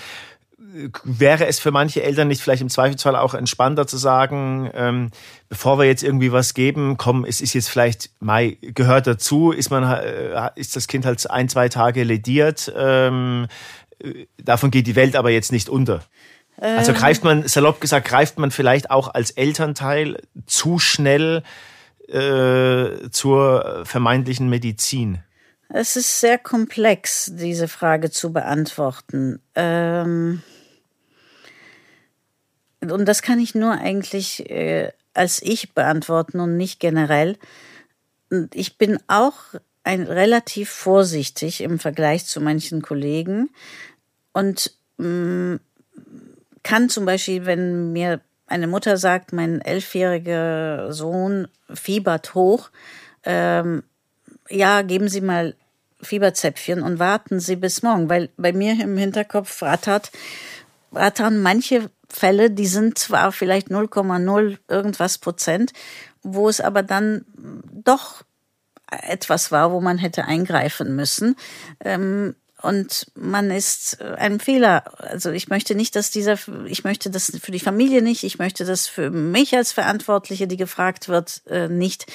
Wäre 0.56 1.46
es 1.46 1.58
für 1.58 1.70
manche 1.72 2.02
Eltern 2.02 2.28
nicht 2.28 2.40
vielleicht 2.40 2.62
im 2.62 2.68
Zweifelsfall 2.68 3.16
auch 3.16 3.34
entspannter 3.34 3.86
zu 3.86 3.96
sagen, 3.96 4.70
ähm, 4.74 5.10
bevor 5.48 5.78
wir 5.78 5.84
jetzt 5.84 6.02
irgendwie 6.02 6.32
was 6.32 6.54
geben, 6.54 6.96
komm, 6.96 7.24
es 7.24 7.40
ist 7.40 7.54
jetzt 7.54 7.68
vielleicht 7.68 8.10
Mai 8.20 8.58
gehört 8.60 9.06
dazu, 9.06 9.50
ist 9.50 9.70
man 9.70 9.82
äh, 9.84 10.50
ist 10.54 10.76
das 10.76 10.86
Kind 10.86 11.06
halt 11.06 11.28
ein 11.30 11.48
zwei 11.48 11.68
Tage 11.68 12.04
lediert, 12.04 12.72
ähm, 12.76 13.46
äh, 13.98 14.26
davon 14.42 14.70
geht 14.70 14.86
die 14.86 14.96
Welt 14.96 15.16
aber 15.16 15.30
jetzt 15.30 15.52
nicht 15.52 15.68
unter. 15.68 16.02
Also 16.56 16.92
ähm. 16.92 16.98
greift 16.98 17.24
man, 17.24 17.48
salopp 17.48 17.80
gesagt, 17.80 18.06
greift 18.06 18.38
man 18.38 18.50
vielleicht 18.50 18.90
auch 18.90 19.12
als 19.12 19.32
Elternteil 19.32 20.18
zu 20.46 20.78
schnell 20.78 21.42
äh, 22.08 23.10
zur 23.10 23.82
vermeintlichen 23.84 24.48
Medizin? 24.48 25.18
Es 25.76 25.96
ist 25.96 26.20
sehr 26.20 26.38
komplex, 26.38 27.32
diese 27.34 27.66
Frage 27.66 28.08
zu 28.08 28.32
beantworten. 28.32 29.40
Ähm 29.56 30.40
und 32.80 33.06
das 33.06 33.22
kann 33.22 33.40
ich 33.40 33.56
nur 33.56 33.72
eigentlich 33.72 34.48
äh, 34.48 34.92
als 35.14 35.42
ich 35.42 35.74
beantworten 35.74 36.38
und 36.38 36.56
nicht 36.56 36.78
generell. 36.78 37.38
Ich 38.52 38.78
bin 38.78 39.00
auch 39.08 39.34
ein, 39.82 40.04
relativ 40.04 40.70
vorsichtig 40.70 41.60
im 41.60 41.80
Vergleich 41.80 42.24
zu 42.24 42.40
manchen 42.40 42.80
Kollegen 42.80 43.50
und 44.32 44.70
mh, 44.98 45.08
mm, 45.56 45.60
kann 46.62 46.88
zum 46.88 47.04
Beispiel, 47.04 47.46
wenn 47.46 47.92
mir 47.92 48.20
eine 48.46 48.68
Mutter 48.68 48.96
sagt, 48.96 49.32
mein 49.32 49.60
elfjähriger 49.60 50.92
Sohn 50.92 51.48
fiebert 51.68 52.34
hoch, 52.36 52.70
ähm, 53.24 53.82
ja, 54.48 54.82
geben 54.82 55.08
Sie 55.08 55.20
mal 55.20 55.56
Fieberzäpfchen 56.04 56.82
und 56.82 56.98
warten 56.98 57.40
Sie 57.40 57.56
bis 57.56 57.82
morgen, 57.82 58.08
weil 58.08 58.30
bei 58.36 58.52
mir 58.52 58.72
im 58.80 58.96
Hinterkopf 58.96 59.62
rattert, 59.62 60.10
rattern 60.92 61.40
manche 61.40 61.90
Fälle, 62.08 62.50
die 62.50 62.66
sind 62.66 62.98
zwar 62.98 63.32
vielleicht 63.32 63.68
0,0 63.68 64.58
irgendwas 64.68 65.18
Prozent, 65.18 65.72
wo 66.22 66.48
es 66.48 66.60
aber 66.60 66.82
dann 66.82 67.24
doch 67.72 68.22
etwas 68.90 69.50
war, 69.50 69.72
wo 69.72 69.80
man 69.80 69.98
hätte 69.98 70.24
eingreifen 70.24 70.94
müssen. 70.94 71.36
Ähm, 71.80 72.34
und 72.62 73.06
man 73.14 73.50
ist 73.50 74.00
einem 74.00 74.40
Fehler. 74.40 74.84
Also 74.98 75.30
ich 75.30 75.48
möchte 75.48 75.74
nicht, 75.74 75.96
dass 75.96 76.10
dieser, 76.10 76.38
ich 76.64 76.82
möchte 76.82 77.10
das 77.10 77.38
für 77.42 77.52
die 77.52 77.60
Familie 77.60 78.00
nicht, 78.00 78.24
ich 78.24 78.38
möchte 78.38 78.64
das 78.64 78.86
für 78.86 79.10
mich 79.10 79.54
als 79.54 79.72
Verantwortliche, 79.72 80.46
die 80.46 80.56
gefragt 80.56 81.08
wird, 81.08 81.42
äh, 81.46 81.68
nicht. 81.68 82.06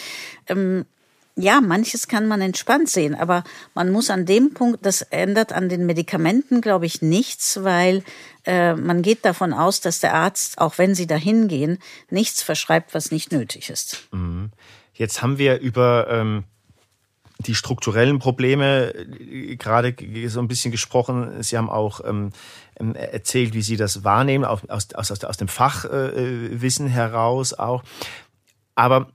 Ja, 1.36 1.62
manches 1.62 2.08
kann 2.08 2.28
man 2.28 2.42
entspannt 2.42 2.90
sehen, 2.90 3.16
aber 3.16 3.44
man 3.74 3.92
muss 3.92 4.10
an 4.10 4.26
dem 4.26 4.54
Punkt, 4.54 4.86
das 4.86 5.02
ändert 5.04 5.54
an 5.54 5.70
den 5.70 5.86
Medikamenten, 5.86 6.60
glaube 6.60 6.86
ich, 6.86 7.02
nichts, 7.02 7.64
weil 7.64 8.04
äh, 8.46 8.76
man 8.76 9.02
geht 9.02 9.24
davon 9.24 9.54
aus, 9.54 9.80
dass 9.80 10.00
der 10.00 10.14
Arzt, 10.14 10.58
auch 10.58 10.78
wenn 10.78 10.96
sie 10.96 11.08
dahin 11.08 11.48
gehen, 11.48 11.80
nichts 12.10 12.42
verschreibt, 12.42 12.94
was 12.94 13.12
nicht 13.12 13.32
nötig 13.32 13.70
ist. 13.70 14.08
Mhm. 14.12 14.52
Jetzt 14.94 15.22
haben 15.22 15.38
wir 15.38 15.60
über 15.60 16.08
ähm 16.10 16.44
die 17.46 17.56
strukturellen 17.56 18.20
Probleme 18.20 18.94
äh, 18.94 19.56
gerade 19.56 19.96
so 20.28 20.40
ein 20.40 20.48
bisschen 20.48 20.72
gesprochen. 20.72 21.42
Sie 21.42 21.58
haben 21.58 21.70
auch 21.70 22.02
ähm, 22.06 22.32
ähm 22.80 22.96
erzählt, 22.96 23.54
wie 23.54 23.62
Sie 23.62 23.78
das 23.78 24.04
wahrnehmen, 24.04 24.46
aus, 24.46 24.62
aus, 24.70 24.94
aus, 24.94 25.24
aus 25.24 25.38
dem 25.38 25.48
Fachwissen 25.48 26.88
äh, 26.88 26.90
heraus 26.90 27.54
auch. 27.54 27.84
Aber 28.76 29.10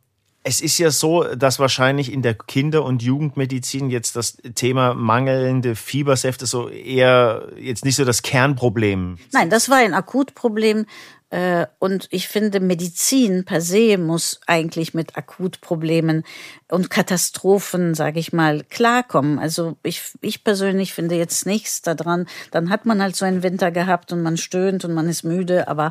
Es 0.47 0.61
ist 0.61 0.77
ja 0.77 0.91
so, 0.91 1.25
dass 1.25 1.59
wahrscheinlich 1.59 2.13
in 2.13 2.21
der 2.21 2.35
Kinder- 2.35 2.85
und 2.85 3.03
Jugendmedizin 3.03 3.89
jetzt 3.89 4.15
das 4.15 4.37
Thema 4.55 4.93
mangelnde 4.93 5.75
Fiebersäfte 5.75 6.45
so 6.45 6.69
eher 6.69 7.49
jetzt 7.59 7.87
nicht 7.87 7.97
so 7.97 8.05
das 8.05 8.21
Kernproblem. 8.21 9.17
Nein, 9.33 9.49
das 9.49 9.71
war 9.71 9.79
ein 9.79 9.95
Akutproblem. 9.95 10.85
Äh, 11.31 11.67
und 11.81 12.07
ich 12.11 12.29
finde, 12.29 12.61
Medizin 12.61 13.45
per 13.45 13.61
se 13.61 13.99
muss 13.99 14.41
eigentlich 14.47 14.95
mit 14.95 15.17
Akutproblemen 15.17 16.23
und 16.71 16.91
Katastrophen, 16.91 17.95
sage 17.95 18.21
ich 18.21 18.33
mal, 18.33 18.63
klarkommen. 18.65 19.39
Also 19.39 19.77
ich, 19.83 20.03
ich 20.21 20.45
persönlich 20.45 20.95
finde 20.95 21.17
jetzt 21.17 21.45
nichts 21.45 21.83
daran. 21.83 22.27
Dann 22.51 22.71
hat 22.71 22.87
man 22.87 23.03
halt 23.03 23.17
so 23.17 23.25
einen 23.25 23.43
Winter 23.43 23.71
gehabt 23.71 24.13
und 24.13 24.23
man 24.23 24.37
stöhnt 24.37 24.85
und 24.85 24.93
man 24.95 25.09
ist 25.09 25.25
müde, 25.25 25.67
aber 25.67 25.91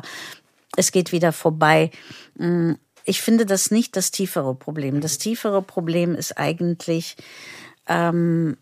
es 0.76 0.92
geht 0.92 1.12
wieder 1.12 1.32
vorbei. 1.32 1.90
Ich 3.04 3.20
finde 3.20 3.46
das 3.46 3.70
nicht 3.70 3.96
das 3.96 4.10
tiefere 4.10 4.54
Problem. 4.54 5.00
Das 5.00 5.18
tiefere 5.18 5.62
Problem 5.62 6.14
ist 6.14 6.38
eigentlich, 6.38 7.16
ähm, 7.86 8.56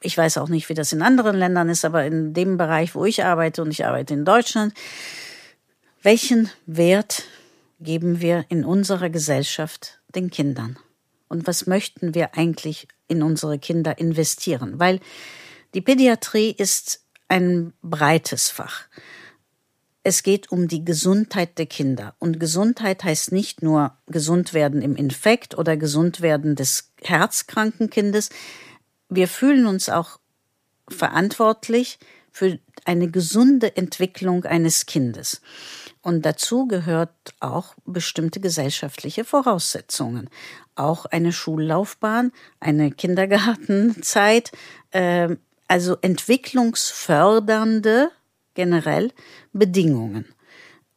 ich 0.00 0.16
weiß 0.16 0.38
auch 0.38 0.48
nicht, 0.48 0.68
wie 0.68 0.74
das 0.74 0.92
in 0.92 1.02
anderen 1.02 1.36
Ländern 1.36 1.68
ist, 1.68 1.84
aber 1.84 2.04
in 2.04 2.32
dem 2.32 2.56
Bereich, 2.56 2.94
wo 2.94 3.04
ich 3.04 3.24
arbeite 3.24 3.62
und 3.62 3.70
ich 3.70 3.84
arbeite 3.84 4.14
in 4.14 4.24
Deutschland, 4.24 4.74
welchen 6.02 6.50
Wert 6.66 7.24
geben 7.80 8.20
wir 8.20 8.44
in 8.48 8.64
unserer 8.64 9.10
Gesellschaft 9.10 10.00
den 10.14 10.30
Kindern? 10.30 10.78
Und 11.28 11.46
was 11.46 11.66
möchten 11.66 12.14
wir 12.14 12.36
eigentlich 12.36 12.88
in 13.08 13.22
unsere 13.22 13.58
Kinder 13.58 13.98
investieren? 13.98 14.78
Weil 14.78 15.00
die 15.74 15.80
Pädiatrie 15.80 16.50
ist 16.50 17.04
ein 17.28 17.72
breites 17.82 18.50
Fach 18.50 18.84
es 20.04 20.22
geht 20.22 20.52
um 20.52 20.68
die 20.68 20.84
Gesundheit 20.84 21.58
der 21.58 21.66
Kinder. 21.66 22.14
Und 22.18 22.38
Gesundheit 22.38 23.02
heißt 23.02 23.32
nicht 23.32 23.62
nur 23.62 23.96
gesund 24.06 24.52
werden 24.52 24.82
im 24.82 24.96
Infekt 24.96 25.56
oder 25.56 25.78
gesund 25.78 26.20
werden 26.20 26.56
des 26.56 26.92
herzkranken 27.02 27.88
Kindes. 27.88 28.28
Wir 29.08 29.28
fühlen 29.28 29.64
uns 29.66 29.88
auch 29.88 30.20
verantwortlich 30.88 31.98
für 32.30 32.58
eine 32.84 33.10
gesunde 33.10 33.78
Entwicklung 33.78 34.44
eines 34.44 34.84
Kindes. 34.84 35.40
Und 36.02 36.26
dazu 36.26 36.66
gehört 36.66 37.14
auch 37.40 37.74
bestimmte 37.86 38.40
gesellschaftliche 38.40 39.24
Voraussetzungen. 39.24 40.28
Auch 40.74 41.06
eine 41.06 41.32
Schullaufbahn, 41.32 42.30
eine 42.60 42.90
Kindergartenzeit, 42.90 44.52
äh, 44.90 45.34
also 45.66 45.96
entwicklungsfördernde 46.02 48.10
generell 48.54 49.10
Bedingungen. 49.52 50.26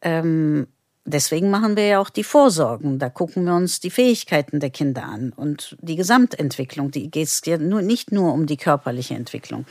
Ähm, 0.02 0.66
deswegen 1.04 1.50
machen 1.50 1.76
wir 1.76 1.86
ja 1.86 2.00
auch 2.00 2.10
die 2.10 2.24
Vorsorgen. 2.24 2.98
Da 2.98 3.10
gucken 3.10 3.44
wir 3.44 3.54
uns 3.54 3.80
die 3.80 3.90
Fähigkeiten 3.90 4.60
der 4.60 4.70
Kinder 4.70 5.04
an 5.04 5.32
und 5.34 5.76
die 5.80 5.96
Gesamtentwicklung. 5.96 6.90
Die 6.90 7.10
geht 7.10 7.28
es 7.28 7.42
ja 7.44 7.58
nur, 7.58 7.82
nicht 7.82 8.12
nur 8.12 8.32
um 8.32 8.46
die 8.46 8.56
körperliche 8.56 9.14
Entwicklung. 9.14 9.66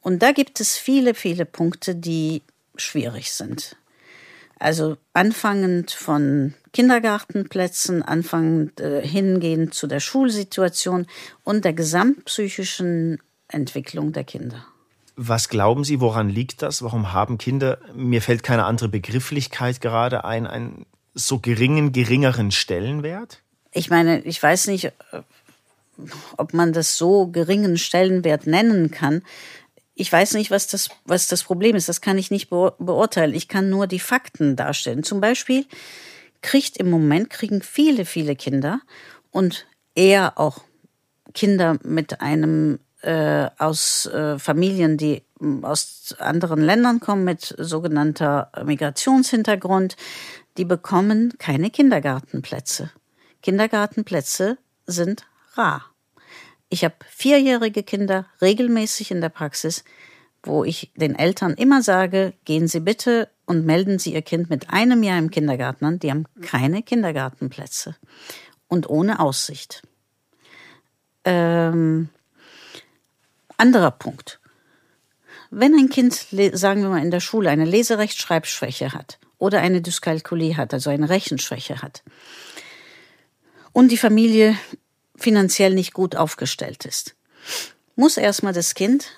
Und 0.00 0.22
da 0.22 0.32
gibt 0.32 0.60
es 0.60 0.76
viele, 0.76 1.14
viele 1.14 1.44
Punkte, 1.44 1.94
die 1.94 2.42
schwierig 2.76 3.32
sind. 3.32 3.76
Also 4.58 4.96
anfangend 5.12 5.90
von 5.90 6.54
Kindergartenplätzen, 6.72 8.02
anfangend 8.02 8.80
äh, 8.80 9.06
hingehend 9.06 9.74
zu 9.74 9.88
der 9.88 10.00
Schulsituation 10.00 11.06
und 11.42 11.64
der 11.64 11.72
gesamtpsychischen 11.72 13.18
Entwicklung 13.48 14.12
der 14.12 14.24
Kinder. 14.24 14.64
Was 15.16 15.48
glauben 15.48 15.84
Sie, 15.84 16.00
woran 16.00 16.28
liegt 16.28 16.62
das? 16.62 16.82
Warum 16.82 17.12
haben 17.12 17.38
Kinder, 17.38 17.78
mir 17.94 18.22
fällt 18.22 18.42
keine 18.42 18.64
andere 18.64 18.88
Begrifflichkeit 18.88 19.80
gerade 19.80 20.24
ein, 20.24 20.46
einen 20.46 20.86
so 21.14 21.38
geringen, 21.38 21.92
geringeren 21.92 22.50
Stellenwert? 22.50 23.42
Ich 23.72 23.90
meine, 23.90 24.20
ich 24.20 24.42
weiß 24.42 24.68
nicht, 24.68 24.92
ob 26.36 26.54
man 26.54 26.72
das 26.72 26.96
so 26.96 27.26
geringen 27.26 27.78
Stellenwert 27.78 28.46
nennen 28.46 28.90
kann. 28.90 29.22
Ich 29.94 30.10
weiß 30.10 30.34
nicht, 30.34 30.50
was 30.50 30.66
das, 30.66 30.88
was 31.04 31.28
das 31.28 31.42
Problem 31.44 31.76
ist. 31.76 31.88
Das 31.88 32.00
kann 32.00 32.18
ich 32.18 32.30
nicht 32.30 32.48
beurteilen. 32.48 33.34
Ich 33.34 33.48
kann 33.48 33.68
nur 33.68 33.86
die 33.86 34.00
Fakten 34.00 34.56
darstellen. 34.56 35.02
Zum 35.02 35.20
Beispiel 35.20 35.66
kriegt 36.40 36.76
im 36.78 36.90
Moment, 36.90 37.30
kriegen 37.30 37.62
viele, 37.62 38.04
viele 38.04 38.34
Kinder 38.34 38.80
und 39.30 39.66
eher 39.94 40.38
auch 40.38 40.62
Kinder 41.34 41.78
mit 41.82 42.20
einem 42.20 42.78
äh, 43.02 43.50
aus 43.58 44.06
äh, 44.06 44.38
Familien, 44.38 44.96
die 44.96 45.22
hm, 45.38 45.64
aus 45.64 46.14
anderen 46.18 46.62
Ländern 46.62 47.00
kommen 47.00 47.24
mit 47.24 47.54
sogenannter 47.58 48.50
Migrationshintergrund, 48.64 49.96
die 50.56 50.64
bekommen 50.64 51.34
keine 51.38 51.70
Kindergartenplätze. 51.70 52.90
Kindergartenplätze 53.42 54.58
sind 54.86 55.26
rar. 55.54 55.84
Ich 56.68 56.84
habe 56.84 56.94
vierjährige 57.08 57.82
Kinder 57.82 58.26
regelmäßig 58.40 59.10
in 59.10 59.20
der 59.20 59.28
Praxis, 59.28 59.84
wo 60.42 60.64
ich 60.64 60.90
den 60.96 61.14
Eltern 61.14 61.54
immer 61.54 61.82
sage, 61.82 62.32
gehen 62.44 62.66
Sie 62.66 62.80
bitte 62.80 63.28
und 63.46 63.66
melden 63.66 63.98
Sie 63.98 64.14
Ihr 64.14 64.22
Kind 64.22 64.50
mit 64.50 64.70
einem 64.70 65.02
Jahr 65.02 65.18
im 65.18 65.30
Kindergarten 65.30 65.84
an. 65.84 65.98
Die 65.98 66.10
haben 66.10 66.26
keine 66.40 66.82
Kindergartenplätze 66.82 67.96
und 68.68 68.88
ohne 68.88 69.20
Aussicht. 69.20 69.82
Ähm, 71.24 72.08
anderer 73.62 73.92
Punkt. 73.92 74.40
Wenn 75.50 75.74
ein 75.74 75.88
Kind, 75.88 76.26
sagen 76.52 76.82
wir 76.82 76.88
mal 76.88 77.02
in 77.02 77.12
der 77.12 77.20
Schule, 77.20 77.48
eine 77.48 77.64
Leserechtschreibschwäche 77.64 78.92
hat 78.92 79.18
oder 79.38 79.60
eine 79.60 79.80
Dyskalkulie 79.80 80.56
hat, 80.56 80.74
also 80.74 80.90
eine 80.90 81.08
Rechenschwäche 81.08 81.80
hat, 81.80 82.02
und 83.72 83.88
die 83.88 83.96
Familie 83.96 84.56
finanziell 85.14 85.74
nicht 85.74 85.94
gut 85.94 86.16
aufgestellt 86.16 86.84
ist, 86.84 87.14
muss 87.94 88.16
erstmal 88.16 88.52
das 88.52 88.74
Kind 88.74 89.12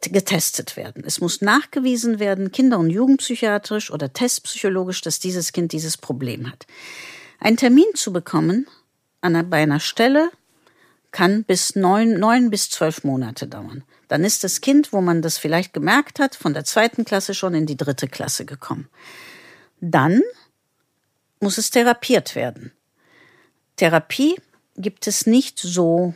getestet 0.00 0.76
werden. 0.76 1.02
Es 1.04 1.20
muss 1.20 1.42
nachgewiesen 1.42 2.20
werden, 2.20 2.52
kinder- 2.52 2.78
und 2.78 2.90
jugendpsychiatrisch 2.90 3.90
oder 3.90 4.12
testpsychologisch, 4.12 5.00
dass 5.02 5.18
dieses 5.18 5.52
Kind 5.52 5.72
dieses 5.72 5.98
Problem 5.98 6.48
hat. 6.48 6.66
Einen 7.40 7.56
Termin 7.56 7.86
zu 7.94 8.12
bekommen 8.12 8.66
an, 9.20 9.50
bei 9.50 9.62
einer 9.62 9.80
Stelle, 9.80 10.30
kann 11.10 11.44
bis 11.44 11.74
neun, 11.76 12.18
neun 12.18 12.50
bis 12.50 12.70
zwölf 12.70 13.04
Monate 13.04 13.46
dauern. 13.46 13.84
Dann 14.08 14.24
ist 14.24 14.44
das 14.44 14.60
Kind, 14.60 14.92
wo 14.92 15.00
man 15.00 15.22
das 15.22 15.38
vielleicht 15.38 15.72
gemerkt 15.72 16.18
hat, 16.18 16.34
von 16.34 16.54
der 16.54 16.64
zweiten 16.64 17.04
Klasse 17.04 17.34
schon 17.34 17.54
in 17.54 17.66
die 17.66 17.76
dritte 17.76 18.08
Klasse 18.08 18.44
gekommen. 18.44 18.88
Dann 19.80 20.22
muss 21.40 21.58
es 21.58 21.70
therapiert 21.70 22.34
werden. 22.34 22.72
Therapie 23.76 24.36
gibt 24.76 25.06
es 25.06 25.26
nicht 25.26 25.58
so 25.58 26.14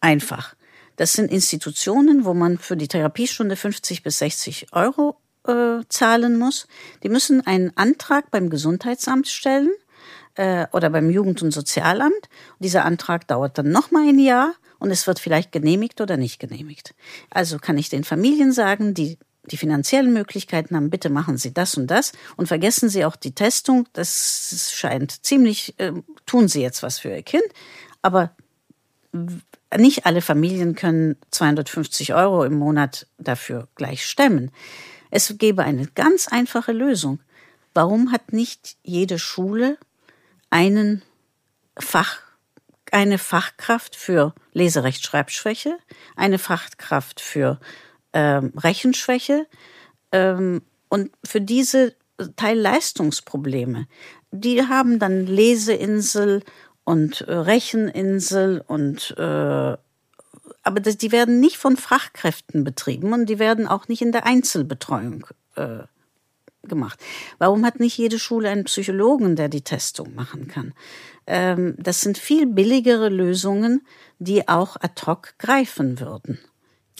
einfach. 0.00 0.54
Das 0.96 1.12
sind 1.12 1.30
Institutionen, 1.30 2.24
wo 2.24 2.34
man 2.34 2.58
für 2.58 2.76
die 2.76 2.88
Therapiestunde 2.88 3.56
50 3.56 4.02
bis 4.02 4.18
60 4.18 4.72
Euro 4.72 5.16
äh, 5.46 5.80
zahlen 5.88 6.38
muss. 6.38 6.66
Die 7.02 7.08
müssen 7.08 7.46
einen 7.46 7.76
Antrag 7.76 8.30
beim 8.30 8.50
Gesundheitsamt 8.50 9.28
stellen 9.28 9.70
äh, 10.34 10.66
oder 10.72 10.90
beim 10.90 11.10
Jugend- 11.10 11.42
und 11.42 11.52
Sozialamt. 11.52 12.12
Und 12.12 12.64
dieser 12.64 12.84
Antrag 12.84 13.26
dauert 13.28 13.58
dann 13.58 13.70
noch 13.70 13.90
mal 13.90 14.08
ein 14.08 14.18
Jahr 14.18 14.54
und 14.78 14.90
es 14.90 15.06
wird 15.06 15.18
vielleicht 15.18 15.52
genehmigt 15.52 16.00
oder 16.00 16.16
nicht 16.16 16.38
genehmigt. 16.38 16.94
Also 17.30 17.58
kann 17.58 17.78
ich 17.78 17.88
den 17.88 18.04
Familien 18.04 18.52
sagen, 18.52 18.94
die 18.94 19.18
die 19.44 19.56
finanziellen 19.56 20.12
Möglichkeiten 20.12 20.76
haben, 20.76 20.90
bitte 20.90 21.10
machen 21.10 21.36
Sie 21.36 21.52
das 21.52 21.76
und 21.76 21.86
das 21.86 22.12
und 22.36 22.46
vergessen 22.46 22.88
Sie 22.88 23.04
auch 23.04 23.16
die 23.16 23.34
Testung. 23.34 23.88
Das 23.92 24.70
scheint 24.72 25.24
ziemlich, 25.24 25.74
äh, 25.78 25.92
tun 26.26 26.46
Sie 26.48 26.60
jetzt 26.60 26.82
was 26.82 26.98
für 26.98 27.08
Ihr 27.08 27.22
Kind, 27.22 27.44
aber 28.02 28.32
nicht 29.76 30.06
alle 30.06 30.20
Familien 30.20 30.74
können 30.74 31.16
250 31.30 32.14
Euro 32.14 32.44
im 32.44 32.58
Monat 32.58 33.06
dafür 33.18 33.68
gleich 33.74 34.06
stemmen. 34.06 34.50
Es 35.10 35.34
gäbe 35.38 35.64
eine 35.64 35.86
ganz 35.86 36.28
einfache 36.28 36.72
Lösung. 36.72 37.20
Warum 37.74 38.12
hat 38.12 38.32
nicht 38.32 38.76
jede 38.82 39.18
Schule 39.18 39.78
einen 40.50 41.02
Fach, 41.78 42.18
eine 42.92 43.18
Fachkraft 43.18 43.96
für 43.96 44.34
Leserechtschreibschwäche, 44.52 45.78
eine 46.16 46.38
Fachkraft 46.38 47.20
für 47.20 47.60
ähm, 48.12 48.52
Rechenschwäche 48.56 49.46
ähm, 50.12 50.62
und 50.88 51.10
für 51.24 51.40
diese 51.40 51.94
Teilleistungsprobleme. 52.36 53.86
Die 54.32 54.66
haben 54.66 54.98
dann 54.98 55.26
Leseinsel 55.26 56.42
und 56.84 57.22
äh, 57.22 57.32
Recheninsel 57.32 58.62
und 58.66 59.14
äh, 59.16 59.76
aber 60.62 60.80
das, 60.80 60.98
die 60.98 61.12
werden 61.12 61.40
nicht 61.40 61.56
von 61.56 61.76
Fachkräften 61.76 62.64
betrieben 62.64 63.12
und 63.12 63.26
die 63.26 63.38
werden 63.38 63.66
auch 63.66 63.88
nicht 63.88 64.02
in 64.02 64.12
der 64.12 64.26
Einzelbetreuung 64.26 65.26
äh, 65.56 65.84
gemacht. 66.62 66.98
Warum 67.38 67.64
hat 67.64 67.80
nicht 67.80 67.96
jede 67.96 68.18
Schule 68.18 68.50
einen 68.50 68.64
Psychologen, 68.64 69.36
der 69.36 69.48
die 69.48 69.62
Testung 69.62 70.14
machen 70.14 70.48
kann? 70.48 70.74
Ähm, 71.26 71.74
das 71.78 72.00
sind 72.00 72.18
viel 72.18 72.46
billigere 72.46 73.08
Lösungen, 73.08 73.86
die 74.18 74.48
auch 74.48 74.76
ad 74.76 75.06
hoc 75.06 75.34
greifen 75.38 76.00
würden. 76.00 76.38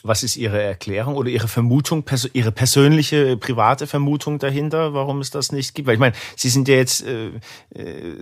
Was 0.03 0.23
ist 0.23 0.37
Ihre 0.37 0.61
Erklärung 0.63 1.17
oder 1.17 1.29
Ihre 1.29 1.49
Vermutung, 1.49 2.05
Ihre 2.33 2.53
persönliche, 2.53 3.37
private 3.37 3.87
Vermutung 3.87 4.39
dahinter, 4.39 4.95
warum 4.95 5.21
es 5.21 5.31
das 5.31 5.53
nicht 5.53 5.75
gibt? 5.75 5.87
Weil 5.87 5.95
ich 5.95 6.01
meine, 6.01 6.15
Sie 6.37 6.49
sind 6.49 6.69
ja 6.69 6.77
jetzt 6.77 7.05
äh, 7.05 7.29
äh, 7.75 8.17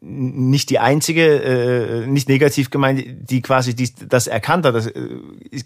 nicht 0.00 0.70
die 0.70 0.78
einzige, 0.78 1.42
äh, 1.42 2.06
nicht 2.06 2.28
negativ 2.28 2.70
gemeint, 2.70 3.04
die 3.30 3.42
quasi 3.42 3.74
dies, 3.74 3.94
das 4.08 4.26
erkannt 4.26 4.66
hat. 4.66 4.74
Das 4.74 4.86
äh, 4.86 5.08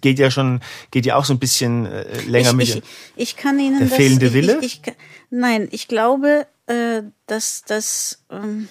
geht 0.00 0.18
ja 0.18 0.30
schon, 0.30 0.60
geht 0.90 1.06
ja 1.06 1.16
auch 1.16 1.24
so 1.24 1.34
ein 1.34 1.38
bisschen 1.38 1.86
äh, 1.86 2.20
länger 2.22 2.50
ich, 2.50 2.56
mit 2.56 2.68
ich, 2.68 2.82
ich 3.16 3.36
kann 3.36 3.58
Ihnen 3.58 3.78
der 3.78 3.88
das, 3.88 3.96
fehlende 3.96 4.32
Wille. 4.32 4.58
Ich, 4.62 4.82
ich, 4.84 4.92
nein, 5.30 5.68
ich 5.70 5.88
glaube, 5.88 6.46
äh, 6.66 7.02
dass 7.26 7.62
das 7.66 8.24
ähm, 8.30 8.68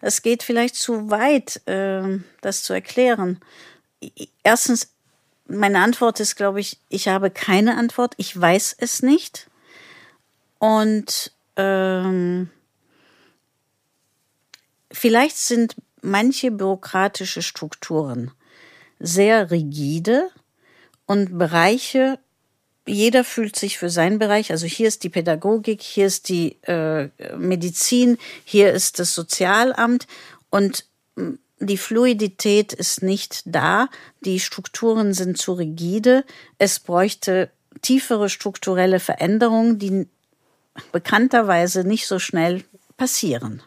es 0.00 0.22
geht 0.22 0.42
vielleicht 0.42 0.76
zu 0.76 1.10
weit, 1.10 1.66
äh, 1.66 2.20
das 2.40 2.62
zu 2.62 2.72
erklären. 2.72 3.40
Erstens 4.42 4.95
meine 5.48 5.80
Antwort 5.80 6.20
ist, 6.20 6.36
glaube 6.36 6.60
ich, 6.60 6.78
ich 6.88 7.08
habe 7.08 7.30
keine 7.30 7.76
Antwort. 7.76 8.14
Ich 8.16 8.38
weiß 8.38 8.76
es 8.78 9.02
nicht. 9.02 9.48
Und 10.58 11.32
ähm, 11.56 12.50
vielleicht 14.90 15.36
sind 15.36 15.76
manche 16.02 16.50
bürokratische 16.50 17.42
Strukturen 17.42 18.32
sehr 18.98 19.50
rigide 19.50 20.30
und 21.06 21.38
Bereiche, 21.38 22.18
jeder 22.86 23.24
fühlt 23.24 23.56
sich 23.56 23.78
für 23.78 23.90
seinen 23.90 24.18
Bereich, 24.18 24.52
also 24.52 24.66
hier 24.66 24.86
ist 24.88 25.02
die 25.02 25.08
Pädagogik, 25.08 25.82
hier 25.82 26.06
ist 26.06 26.28
die 26.28 26.56
äh, 26.62 27.08
Medizin, 27.36 28.16
hier 28.44 28.72
ist 28.72 28.98
das 29.00 29.14
Sozialamt 29.14 30.06
und 30.50 30.86
die 31.58 31.76
Fluidität 31.76 32.72
ist 32.72 33.02
nicht 33.02 33.42
da, 33.46 33.88
die 34.20 34.40
Strukturen 34.40 35.14
sind 35.14 35.38
zu 35.38 35.54
rigide, 35.54 36.24
es 36.58 36.80
bräuchte 36.80 37.50
tiefere 37.82 38.28
strukturelle 38.28 39.00
Veränderungen, 39.00 39.78
die 39.78 40.06
bekannterweise 40.92 41.84
nicht 41.84 42.06
so 42.06 42.18
schnell 42.18 42.64
passieren. 42.96 43.62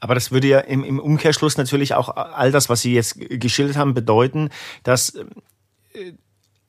Aber 0.00 0.14
das 0.14 0.30
würde 0.30 0.48
ja 0.48 0.60
im, 0.60 0.84
im, 0.84 1.00
Umkehrschluss 1.00 1.56
natürlich 1.56 1.94
auch 1.94 2.08
all 2.10 2.52
das, 2.52 2.68
was 2.68 2.82
Sie 2.82 2.94
jetzt 2.94 3.16
geschildert 3.18 3.76
haben, 3.76 3.94
bedeuten, 3.94 4.50
dass 4.82 5.14
äh, 5.14 6.12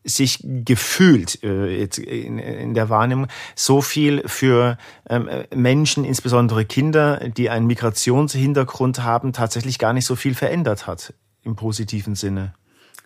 sich 0.10 0.40
gefühlt 0.44 1.44
äh, 1.44 1.80
jetzt 1.80 1.98
in, 1.98 2.40
in, 2.40 2.74
der 2.74 2.90
Wahrnehmung 2.90 3.28
so 3.56 3.82
viel 3.82 4.28
für 4.28 4.78
ähm, 5.10 5.30
Menschen, 5.54 6.06
insbesondere 6.06 6.66
Kinder, 6.66 7.30
die 7.30 7.50
einen 7.50 7.68
Migrationshintergrund 7.68 9.04
haben, 9.04 9.34
tatsächlich 9.34 9.80
gar 9.80 9.94
nicht 9.94 10.06
so 10.06 10.16
viel 10.16 10.36
verändert 10.36 10.88
hat 10.88 11.14
im 11.44 11.56
positiven 11.56 12.16
Sinne. 12.16 12.54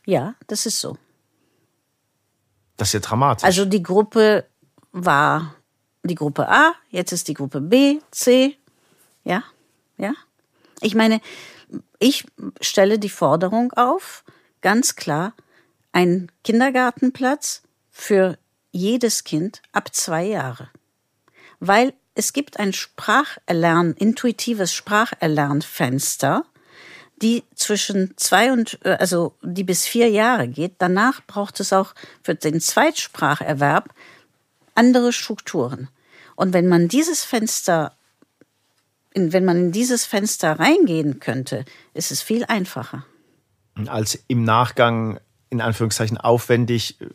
Ja, 0.05 0.35
das 0.47 0.65
ist 0.65 0.79
so. 0.79 0.97
Das 2.77 2.89
ist 2.89 2.93
ja 2.93 2.99
dramatisch. 2.99 3.43
Also 3.43 3.65
die 3.65 3.83
Gruppe 3.83 4.45
war 4.91 5.55
die 6.03 6.15
Gruppe 6.15 6.49
A, 6.49 6.73
jetzt 6.89 7.11
ist 7.11 7.27
die 7.27 7.33
Gruppe 7.33 7.61
B, 7.61 7.99
C. 8.11 8.57
Ja, 9.23 9.43
ja. 9.97 10.13
Ich 10.81 10.95
meine, 10.95 11.21
ich 11.99 12.25
stelle 12.59 12.99
die 12.99 13.09
Forderung 13.09 13.71
auf, 13.73 14.23
ganz 14.61 14.95
klar, 14.95 15.33
ein 15.93 16.31
Kindergartenplatz 16.43 17.61
für 17.89 18.37
jedes 18.71 19.23
Kind 19.23 19.61
ab 19.71 19.93
zwei 19.93 20.25
Jahre. 20.25 20.69
Weil 21.59 21.93
es 22.15 22.33
gibt 22.33 22.59
ein 22.59 22.73
Spracherlern, 22.73 23.93
intuitives 23.93 24.73
Spracherlernfenster, 24.73 26.45
die 27.21 27.43
zwischen 27.55 28.13
zwei 28.17 28.51
und, 28.51 28.79
äh, 28.83 28.97
also 28.99 29.35
die 29.41 29.63
bis 29.63 29.85
vier 29.85 30.09
Jahre 30.09 30.47
geht. 30.47 30.73
Danach 30.79 31.21
braucht 31.25 31.59
es 31.59 31.71
auch 31.71 31.93
für 32.21 32.35
den 32.35 32.59
Zweitspracherwerb 32.59 33.93
andere 34.75 35.13
Strukturen. 35.13 35.87
Und 36.35 36.53
wenn 36.53 36.67
man 36.67 36.87
dieses 36.87 37.23
Fenster, 37.23 37.95
wenn 39.13 39.45
man 39.45 39.57
in 39.57 39.71
dieses 39.71 40.05
Fenster 40.05 40.59
reingehen 40.59 41.19
könnte, 41.19 41.65
ist 41.93 42.11
es 42.11 42.21
viel 42.21 42.43
einfacher. 42.45 43.05
Als 43.87 44.23
im 44.27 44.43
Nachgang 44.43 45.19
in 45.53 45.61
Anführungszeichen 45.61 46.17
aufwendig. 46.17 46.99
Äh, 46.99 47.05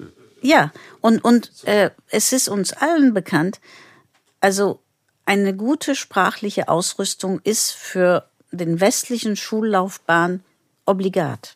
ja, 0.41 0.73
und, 1.01 1.23
und 1.25 1.51
äh, 1.65 1.91
es 2.11 2.33
ist 2.33 2.49
uns 2.49 2.73
allen 2.73 3.13
bekannt, 3.13 3.61
also 4.41 4.81
eine 5.27 5.55
gute 5.55 5.95
sprachliche 5.95 6.69
Ausrüstung 6.69 7.41
ist 7.45 7.73
für 7.73 8.29
den 8.51 8.81
westlichen 8.81 9.37
Schullaufbahn 9.37 10.43
obligat. 10.87 11.55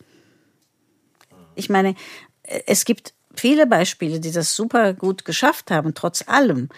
Ich 1.55 1.71
meine, 1.71 1.95
es 2.43 2.85
gibt 2.85 3.15
viele 3.35 3.67
Beispiele, 3.67 4.21
die 4.21 4.31
das 4.31 4.55
super 4.55 4.93
gut 4.93 5.25
geschafft 5.25 5.71
haben, 5.71 5.95
trotz 5.95 6.27
allem. 6.29 6.69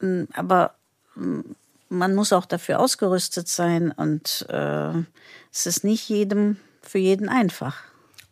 Hm, 0.00 0.26
aber 0.32 0.74
hm, 1.14 1.54
man 1.88 2.14
muss 2.14 2.32
auch 2.32 2.46
dafür 2.46 2.80
ausgerüstet 2.80 3.48
sein 3.48 3.92
und 3.92 4.46
äh, 4.48 4.92
es 5.52 5.66
ist 5.66 5.84
nicht 5.84 6.08
jedem 6.08 6.56
für 6.82 6.98
jeden 6.98 7.28
einfach. 7.28 7.84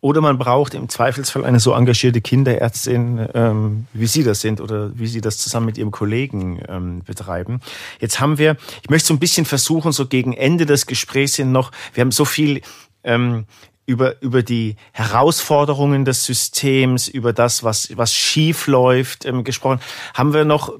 Oder 0.05 0.21
man 0.21 0.37
braucht 0.37 0.75
im 0.75 0.87
Zweifelsfall 0.87 1.43
eine 1.45 1.59
so 1.59 1.73
engagierte 1.73 2.21
Kinderärztin, 2.21 3.27
ähm, 3.33 3.87
wie 3.91 4.05
Sie 4.05 4.21
das 4.21 4.39
sind 4.39 4.61
oder 4.61 4.91
wie 4.95 5.07
Sie 5.07 5.19
das 5.19 5.39
zusammen 5.39 5.65
mit 5.65 5.79
Ihrem 5.79 5.89
Kollegen 5.89 6.61
ähm, 6.69 7.01
betreiben. 7.03 7.59
Jetzt 7.99 8.19
haben 8.19 8.37
wir, 8.37 8.55
ich 8.83 8.89
möchte 8.91 9.07
so 9.07 9.15
ein 9.15 9.19
bisschen 9.19 9.45
versuchen, 9.45 9.91
so 9.93 10.05
gegen 10.05 10.33
Ende 10.33 10.67
des 10.67 10.85
Gesprächs 10.85 11.37
hin 11.37 11.51
noch, 11.51 11.71
wir 11.95 12.01
haben 12.01 12.11
so 12.11 12.23
viel 12.23 12.61
ähm, 13.03 13.45
über, 13.87 14.21
über 14.21 14.43
die 14.43 14.75
Herausforderungen 14.91 16.05
des 16.05 16.23
Systems, 16.23 17.07
über 17.07 17.33
das, 17.33 17.63
was, 17.63 17.89
was 17.97 18.13
schief 18.13 18.67
läuft, 18.67 19.25
ähm, 19.25 19.43
gesprochen. 19.43 19.79
Haben 20.13 20.35
wir 20.35 20.45
noch 20.45 20.71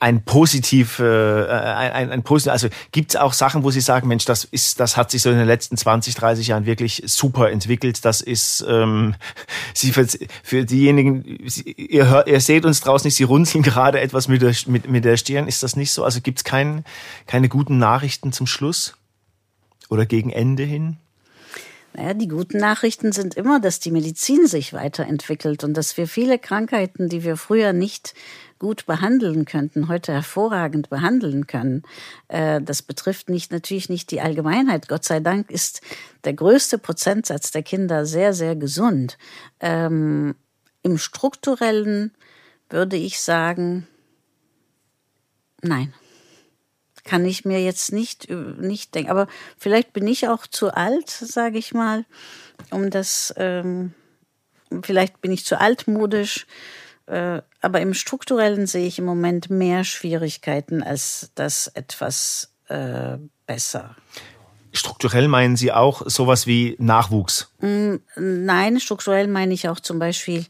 ein 0.00 0.24
positiv, 0.24 0.98
äh, 0.98 1.04
ein, 1.46 1.92
ein, 1.92 2.10
ein 2.10 2.22
positiv, 2.22 2.52
also 2.52 2.68
gibt 2.92 3.12
es 3.12 3.16
auch 3.16 3.32
Sachen, 3.32 3.62
wo 3.62 3.70
Sie 3.70 3.80
sagen, 3.80 4.08
Mensch, 4.08 4.24
das 4.24 4.44
ist, 4.44 4.80
das 4.80 4.96
hat 4.96 5.10
sich 5.10 5.22
so 5.22 5.30
in 5.30 5.38
den 5.38 5.46
letzten 5.46 5.76
20, 5.76 6.14
30 6.14 6.48
Jahren 6.48 6.66
wirklich 6.66 7.02
super 7.06 7.50
entwickelt. 7.50 8.04
Das 8.04 8.20
ist 8.20 8.64
ähm, 8.68 9.14
Sie 9.74 9.92
für, 9.92 10.06
für 10.42 10.64
diejenigen, 10.64 11.38
Sie, 11.46 11.62
ihr, 11.72 12.08
hört, 12.08 12.28
ihr 12.28 12.40
seht 12.40 12.64
uns 12.64 12.80
draußen 12.80 13.06
nicht, 13.06 13.16
Sie 13.16 13.24
runzeln 13.24 13.62
gerade 13.64 14.00
etwas 14.00 14.28
mit 14.28 14.42
der, 14.42 14.54
mit, 14.66 14.90
mit 14.90 15.04
der 15.04 15.16
Stirn. 15.16 15.48
Ist 15.48 15.62
das 15.62 15.76
nicht 15.76 15.92
so? 15.92 16.04
Also 16.04 16.20
gibt 16.20 16.38
es 16.38 16.44
kein, 16.44 16.84
keine 17.26 17.48
guten 17.48 17.78
Nachrichten 17.78 18.32
zum 18.32 18.46
Schluss 18.46 18.96
oder 19.88 20.06
gegen 20.06 20.30
Ende 20.30 20.64
hin? 20.64 20.98
Naja, 21.96 22.12
die 22.12 22.26
guten 22.26 22.58
Nachrichten 22.58 23.12
sind 23.12 23.34
immer, 23.34 23.60
dass 23.60 23.78
die 23.78 23.92
Medizin 23.92 24.48
sich 24.48 24.72
weiterentwickelt 24.72 25.62
und 25.62 25.74
dass 25.74 25.96
wir 25.96 26.08
viele 26.08 26.40
Krankheiten, 26.40 27.08
die 27.08 27.22
wir 27.22 27.36
früher 27.36 27.72
nicht 27.72 28.14
gut 28.58 28.86
behandeln 28.86 29.44
könnten, 29.44 29.88
heute 29.88 30.12
hervorragend 30.12 30.90
behandeln 30.90 31.46
können. 31.46 31.82
Äh, 32.28 32.60
das 32.60 32.82
betrifft 32.82 33.28
nicht, 33.28 33.52
natürlich 33.52 33.88
nicht 33.88 34.10
die 34.10 34.20
Allgemeinheit. 34.20 34.88
Gott 34.88 35.04
sei 35.04 35.20
Dank 35.20 35.50
ist 35.50 35.80
der 36.24 36.34
größte 36.34 36.78
Prozentsatz 36.78 37.50
der 37.50 37.62
Kinder 37.62 38.06
sehr, 38.06 38.32
sehr 38.32 38.56
gesund. 38.56 39.18
Ähm, 39.60 40.34
Im 40.82 40.98
strukturellen 40.98 42.12
würde 42.70 42.96
ich 42.96 43.20
sagen, 43.20 43.86
nein 45.62 45.92
kann 47.04 47.26
ich 47.26 47.44
mir 47.44 47.62
jetzt 47.62 47.92
nicht, 47.92 48.30
nicht 48.30 48.94
denken. 48.94 49.10
Aber 49.10 49.28
vielleicht 49.58 49.92
bin 49.92 50.06
ich 50.06 50.26
auch 50.28 50.46
zu 50.46 50.74
alt, 50.74 51.10
sage 51.10 51.58
ich 51.58 51.74
mal, 51.74 52.06
um 52.70 52.90
das, 52.90 53.32
ähm, 53.36 53.92
vielleicht 54.82 55.20
bin 55.20 55.30
ich 55.30 55.44
zu 55.44 55.60
altmodisch, 55.60 56.46
äh, 56.46 56.83
aber 57.06 57.80
im 57.80 57.94
strukturellen 57.94 58.66
sehe 58.66 58.86
ich 58.86 58.98
im 58.98 59.04
Moment 59.04 59.50
mehr 59.50 59.84
Schwierigkeiten 59.84 60.82
als 60.82 61.30
das 61.34 61.68
etwas 61.68 62.54
äh, 62.68 63.18
besser. 63.46 63.96
Strukturell 64.72 65.28
meinen 65.28 65.56
Sie 65.56 65.70
auch 65.70 66.02
sowas 66.06 66.46
wie 66.46 66.76
Nachwuchs? 66.78 67.52
Mm, 67.60 67.96
nein, 68.16 68.80
strukturell 68.80 69.28
meine 69.28 69.54
ich 69.54 69.68
auch 69.68 69.78
zum 69.78 69.98
Beispiel, 69.98 70.46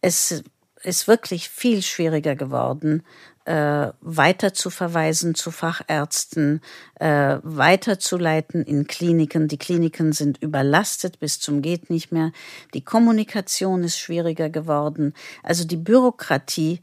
es 0.00 0.44
ist 0.82 1.08
wirklich 1.08 1.48
viel 1.48 1.80
schwieriger 1.82 2.36
geworden, 2.36 3.02
äh, 3.44 3.88
weiter 4.00 4.54
zu 4.54 4.70
verweisen 4.70 5.34
zu 5.34 5.50
Fachärzten, 5.50 6.60
äh, 6.98 7.38
weiterzuleiten 7.42 8.64
in 8.64 8.86
Kliniken. 8.86 9.48
Die 9.48 9.58
Kliniken 9.58 10.12
sind 10.12 10.40
überlastet 10.42 11.20
bis 11.20 11.40
zum 11.40 11.62
geht 11.62 11.90
nicht 11.90 12.12
mehr. 12.12 12.32
Die 12.72 12.84
Kommunikation 12.84 13.84
ist 13.84 13.98
schwieriger 13.98 14.50
geworden. 14.50 15.14
Also 15.42 15.64
die 15.64 15.76
Bürokratie 15.76 16.80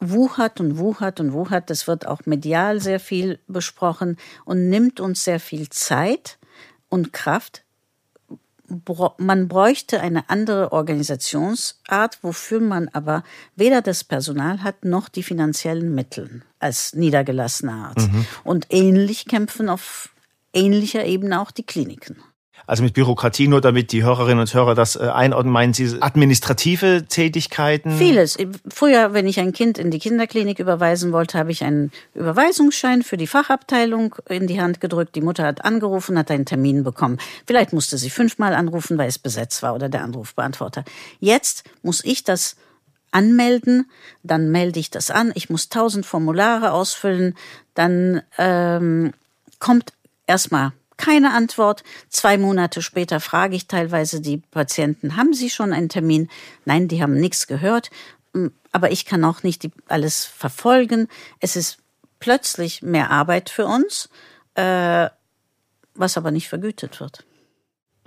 wuchert 0.00 0.60
und 0.60 0.78
wuchert 0.78 1.20
und 1.20 1.32
wuchert. 1.32 1.70
Das 1.70 1.86
wird 1.86 2.06
auch 2.06 2.26
medial 2.26 2.80
sehr 2.80 3.00
viel 3.00 3.38
besprochen 3.46 4.16
und 4.44 4.68
nimmt 4.68 5.00
uns 5.00 5.24
sehr 5.24 5.40
viel 5.40 5.68
Zeit 5.68 6.38
und 6.88 7.12
Kraft, 7.12 7.63
man 9.18 9.48
bräuchte 9.48 10.00
eine 10.00 10.28
andere 10.28 10.72
Organisationsart, 10.72 12.18
wofür 12.22 12.60
man 12.60 12.88
aber 12.88 13.24
weder 13.56 13.82
das 13.82 14.04
Personal 14.04 14.62
hat 14.62 14.84
noch 14.84 15.08
die 15.08 15.22
finanziellen 15.22 15.94
Mittel 15.94 16.42
als 16.58 16.94
niedergelassener 16.94 17.88
Arzt. 17.88 18.12
Mhm. 18.12 18.26
Und 18.44 18.66
ähnlich 18.70 19.26
kämpfen 19.26 19.68
auf 19.68 20.10
ähnlicher 20.52 21.04
Ebene 21.04 21.40
auch 21.40 21.50
die 21.50 21.64
Kliniken. 21.64 22.16
Also 22.66 22.82
mit 22.82 22.94
Bürokratie 22.94 23.46
nur, 23.46 23.60
damit 23.60 23.92
die 23.92 24.04
Hörerinnen 24.04 24.40
und 24.40 24.54
Hörer 24.54 24.74
das 24.74 24.96
äh, 24.96 25.00
einordnen, 25.00 25.52
meinen 25.52 25.74
Sie 25.74 26.00
administrative 26.00 27.04
Tätigkeiten? 27.08 27.98
Vieles. 27.98 28.38
Früher, 28.68 29.12
wenn 29.12 29.26
ich 29.26 29.38
ein 29.38 29.52
Kind 29.52 29.76
in 29.76 29.90
die 29.90 29.98
Kinderklinik 29.98 30.58
überweisen 30.58 31.12
wollte, 31.12 31.38
habe 31.38 31.52
ich 31.52 31.62
einen 31.62 31.92
Überweisungsschein 32.14 33.02
für 33.02 33.16
die 33.16 33.26
Fachabteilung 33.26 34.14
in 34.28 34.46
die 34.46 34.60
Hand 34.60 34.80
gedrückt. 34.80 35.14
Die 35.14 35.20
Mutter 35.20 35.44
hat 35.44 35.64
angerufen, 35.64 36.18
hat 36.18 36.30
einen 36.30 36.46
Termin 36.46 36.84
bekommen. 36.84 37.18
Vielleicht 37.46 37.72
musste 37.74 37.98
sie 37.98 38.10
fünfmal 38.10 38.54
anrufen, 38.54 38.96
weil 38.96 39.08
es 39.08 39.18
besetzt 39.18 39.62
war 39.62 39.74
oder 39.74 39.90
der 39.90 40.02
Anrufbeantworter. 40.02 40.84
Jetzt 41.20 41.64
muss 41.82 42.02
ich 42.04 42.24
das 42.24 42.56
anmelden, 43.10 43.90
dann 44.22 44.50
melde 44.50 44.80
ich 44.80 44.90
das 44.90 45.10
an. 45.10 45.32
Ich 45.34 45.50
muss 45.50 45.68
tausend 45.68 46.06
Formulare 46.06 46.72
ausfüllen, 46.72 47.36
dann 47.74 48.22
ähm, 48.38 49.12
kommt 49.60 49.92
erstmal 50.26 50.72
keine 50.96 51.32
Antwort. 51.32 51.82
Zwei 52.08 52.38
Monate 52.38 52.82
später 52.82 53.20
frage 53.20 53.56
ich 53.56 53.66
teilweise 53.66 54.20
die 54.20 54.38
Patienten, 54.38 55.16
haben 55.16 55.34
Sie 55.34 55.50
schon 55.50 55.72
einen 55.72 55.88
Termin? 55.88 56.28
Nein, 56.64 56.88
die 56.88 57.02
haben 57.02 57.14
nichts 57.14 57.46
gehört. 57.46 57.90
Hm, 58.34 58.52
aber 58.72 58.90
ich 58.90 59.04
kann 59.04 59.24
auch 59.24 59.42
nicht 59.42 59.68
alles 59.88 60.24
verfolgen. 60.24 61.08
Es 61.40 61.56
ist 61.56 61.78
plötzlich 62.18 62.82
mehr 62.82 63.10
Arbeit 63.10 63.50
für 63.50 63.66
uns, 63.66 64.08
äh, 64.54 65.08
was 65.94 66.16
aber 66.16 66.30
nicht 66.30 66.48
vergütet 66.48 67.00
wird. 67.00 67.24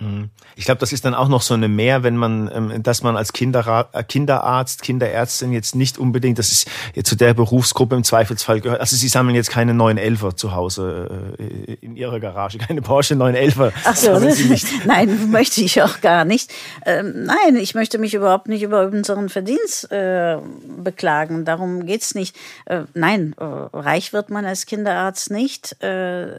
Mhm. 0.00 0.30
Ich 0.54 0.64
glaube, 0.64 0.78
das 0.78 0.92
ist 0.92 1.04
dann 1.04 1.14
auch 1.14 1.28
noch 1.28 1.42
so 1.42 1.54
eine 1.54 1.66
Mehr, 1.66 2.04
wenn 2.04 2.16
man, 2.16 2.48
ähm, 2.54 2.82
dass 2.82 3.02
man 3.02 3.16
als 3.16 3.32
Kinderra 3.32 3.88
äh, 3.92 4.04
Kinderarzt, 4.04 4.82
Kinderärztin 4.82 5.52
jetzt 5.52 5.74
nicht 5.74 5.98
unbedingt, 5.98 6.38
das 6.38 6.52
ist 6.52 6.68
jetzt 6.94 7.08
zu 7.08 7.16
der 7.16 7.34
Berufsgruppe 7.34 7.96
im 7.96 8.04
Zweifelsfall 8.04 8.60
gehört. 8.60 8.80
Also 8.80 8.94
Sie 8.94 9.08
sammeln 9.08 9.34
jetzt 9.34 9.50
keine 9.50 9.72
911er 9.72 10.36
zu 10.36 10.54
Hause 10.54 11.34
äh, 11.38 11.74
in 11.80 11.96
Ihrer 11.96 12.20
Garage, 12.20 12.58
keine 12.68 12.80
Porsche 12.80 13.14
911er. 13.14 13.72
Ach 13.84 13.96
so, 13.96 14.18
nein, 14.86 15.30
möchte 15.30 15.62
ich 15.62 15.82
auch 15.82 16.00
gar 16.00 16.24
nicht. 16.24 16.52
Ähm, 16.86 17.24
nein, 17.24 17.56
ich 17.56 17.74
möchte 17.74 17.98
mich 17.98 18.14
überhaupt 18.14 18.46
nicht 18.46 18.62
über 18.62 18.86
unseren 18.86 19.28
Verdienst 19.28 19.90
äh, 19.90 20.38
beklagen. 20.82 21.44
Darum 21.44 21.86
geht's 21.86 22.14
nicht. 22.14 22.36
Äh, 22.66 22.82
nein, 22.94 23.34
äh, 23.38 23.44
reich 23.44 24.12
wird 24.12 24.30
man 24.30 24.44
als 24.44 24.66
Kinderarzt 24.66 25.32
nicht. 25.32 25.82
Äh, 25.82 26.38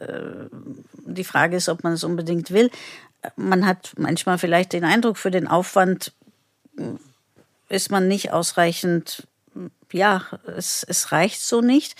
die 1.06 1.24
Frage 1.26 1.58
ist, 1.58 1.68
ob 1.68 1.84
man 1.84 1.94
es 1.94 2.06
unbedingt 2.06 2.52
will 2.52 2.70
man 3.36 3.66
hat 3.66 3.94
manchmal 3.98 4.38
vielleicht 4.38 4.74
den 4.74 4.84
Eindruck, 4.84 5.18
für 5.18 5.32
den 5.32 5.48
Aufwand 5.48 6.14
ist 7.70 7.92
man 7.92 8.08
nicht 8.08 8.32
ausreichend, 8.32 9.28
ja, 9.92 10.24
es, 10.46 10.84
es 10.88 11.12
reicht 11.12 11.42
so 11.42 11.62
nicht. 11.62 11.96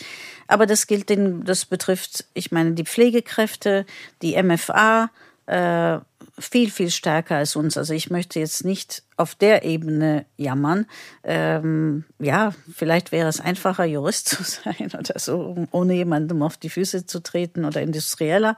Aber 0.48 0.66
das 0.66 0.88
gilt, 0.88 1.10
den, 1.10 1.44
das 1.44 1.66
betrifft, 1.66 2.26
ich 2.34 2.52
meine, 2.52 2.72
die 2.72 2.86
Pflegekräfte, 2.86 3.86
die 4.22 4.42
MFA, 4.42 5.10
äh, 5.46 6.00
viel, 6.38 6.72
viel 6.72 6.90
stärker 6.90 7.36
als 7.36 7.56
uns. 7.56 7.78
Also 7.78 7.94
ich 7.94 8.10
möchte 8.10 8.40
jetzt 8.40 8.64
nicht 8.64 9.04
auf 9.18 9.36
der 9.36 9.64
Ebene 9.64 10.26
jammern. 10.38 10.86
Ähm, 11.24 12.06
ja, 12.20 12.54
vielleicht 12.74 13.12
wäre 13.12 13.28
es 13.28 13.42
einfacher, 13.42 13.86
Jurist 13.86 14.30
zu 14.30 14.44
sein 14.44 14.92
oder 14.98 15.20
so, 15.20 15.68
ohne 15.72 15.94
jemandem 15.94 16.42
auf 16.42 16.58
die 16.58 16.70
Füße 16.70 17.06
zu 17.06 17.22
treten 17.22 17.66
oder 17.66 17.82
Industrieller. 17.82 18.56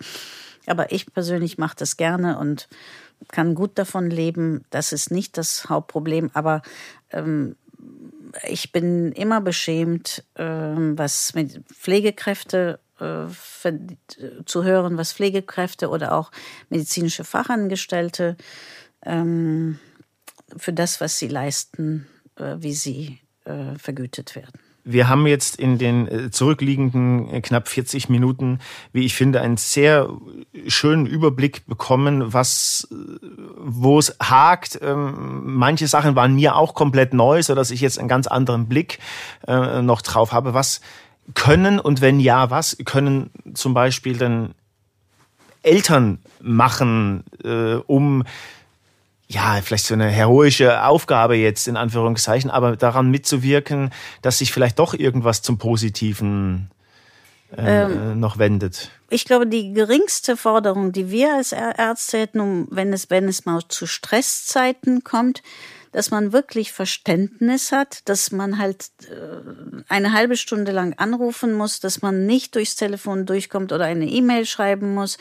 Aber 0.67 0.91
ich 0.91 1.11
persönlich 1.13 1.57
mache 1.57 1.75
das 1.77 1.97
gerne 1.97 2.37
und 2.37 2.67
kann 3.29 3.55
gut 3.55 3.77
davon 3.77 4.09
leben. 4.09 4.63
Das 4.69 4.91
ist 4.91 5.11
nicht 5.11 5.37
das 5.37 5.69
Hauptproblem. 5.69 6.31
Aber 6.33 6.61
ähm, 7.11 7.55
ich 8.47 8.71
bin 8.71 9.11
immer 9.11 9.41
beschämt, 9.41 10.23
ähm, 10.35 10.97
was 10.97 11.33
mit 11.33 11.61
Pflegekräfte 11.67 12.79
äh, 12.99 13.25
zu 14.45 14.63
hören, 14.63 14.97
was 14.97 15.13
Pflegekräfte 15.13 15.89
oder 15.89 16.13
auch 16.13 16.31
medizinische 16.69 17.23
Fachangestellte 17.23 18.37
ähm, 19.03 19.79
für 20.55 20.73
das, 20.73 21.01
was 21.01 21.17
sie 21.17 21.27
leisten, 21.27 22.07
äh, 22.35 22.57
wie 22.59 22.73
sie 22.73 23.19
äh, 23.45 23.77
vergütet 23.77 24.35
werden. 24.35 24.70
Wir 24.83 25.07
haben 25.07 25.27
jetzt 25.27 25.57
in 25.57 25.77
den 25.77 26.07
äh, 26.07 26.31
zurückliegenden 26.31 27.29
äh, 27.29 27.41
knapp 27.41 27.67
40 27.67 28.09
Minuten, 28.09 28.59
wie 28.93 29.05
ich 29.05 29.13
finde, 29.13 29.41
einen 29.41 29.57
sehr 29.57 30.09
schönen 30.67 31.05
Überblick 31.05 31.65
bekommen, 31.67 32.33
was, 32.33 32.87
äh, 32.91 32.95
wo 33.57 33.99
es 33.99 34.15
hakt. 34.19 34.79
Ähm, 34.81 35.43
manche 35.45 35.87
Sachen 35.87 36.15
waren 36.15 36.35
mir 36.35 36.55
auch 36.55 36.73
komplett 36.73 37.13
neu, 37.13 37.43
so 37.43 37.53
dass 37.53 37.69
ich 37.69 37.81
jetzt 37.81 37.99
einen 37.99 38.07
ganz 38.07 38.27
anderen 38.27 38.67
Blick 38.67 38.99
noch 39.47 40.01
drauf 40.01 40.31
habe. 40.31 40.53
Was 40.53 40.81
können 41.33 41.79
und 41.79 42.01
wenn 42.01 42.19
ja, 42.19 42.49
was 42.49 42.77
können 42.85 43.29
zum 43.53 43.73
Beispiel 43.73 44.17
denn 44.17 44.53
Eltern 45.63 46.19
machen, 46.41 47.23
um 47.87 48.23
ja, 49.31 49.61
vielleicht 49.63 49.85
so 49.85 49.93
eine 49.93 50.09
heroische 50.09 50.83
Aufgabe 50.83 51.35
jetzt 51.35 51.67
in 51.67 51.77
Anführungszeichen, 51.77 52.51
aber 52.51 52.75
daran 52.75 53.09
mitzuwirken, 53.09 53.91
dass 54.21 54.39
sich 54.39 54.51
vielleicht 54.51 54.77
doch 54.77 54.93
irgendwas 54.93 55.41
zum 55.41 55.57
Positiven 55.57 56.69
äh, 57.55 57.83
ähm, 57.83 58.19
noch 58.19 58.37
wendet. 58.37 58.91
Ich 59.09 59.25
glaube, 59.25 59.47
die 59.47 59.73
geringste 59.73 60.35
Forderung, 60.35 60.91
die 60.91 61.11
wir 61.11 61.35
als 61.35 61.53
Ärzte 61.53 62.19
hätten, 62.19 62.39
um, 62.39 62.67
wenn 62.71 62.91
es, 62.91 63.09
wenn 63.09 63.27
es 63.27 63.45
mal 63.45 63.61
zu 63.67 63.87
Stresszeiten 63.87 65.03
kommt, 65.03 65.41
dass 65.91 66.11
man 66.11 66.33
wirklich 66.33 66.71
Verständnis 66.71 67.71
hat, 67.71 68.07
dass 68.09 68.31
man 68.31 68.57
halt 68.57 68.89
äh, 69.09 69.83
eine 69.89 70.13
halbe 70.13 70.37
Stunde 70.37 70.71
lang 70.71 70.93
anrufen 70.97 71.53
muss, 71.53 71.79
dass 71.79 72.01
man 72.01 72.25
nicht 72.25 72.55
durchs 72.55 72.75
Telefon 72.75 73.25
durchkommt 73.25 73.71
oder 73.71 73.85
eine 73.85 74.05
E-Mail 74.05 74.45
schreiben 74.45 74.93
muss. 74.93 75.17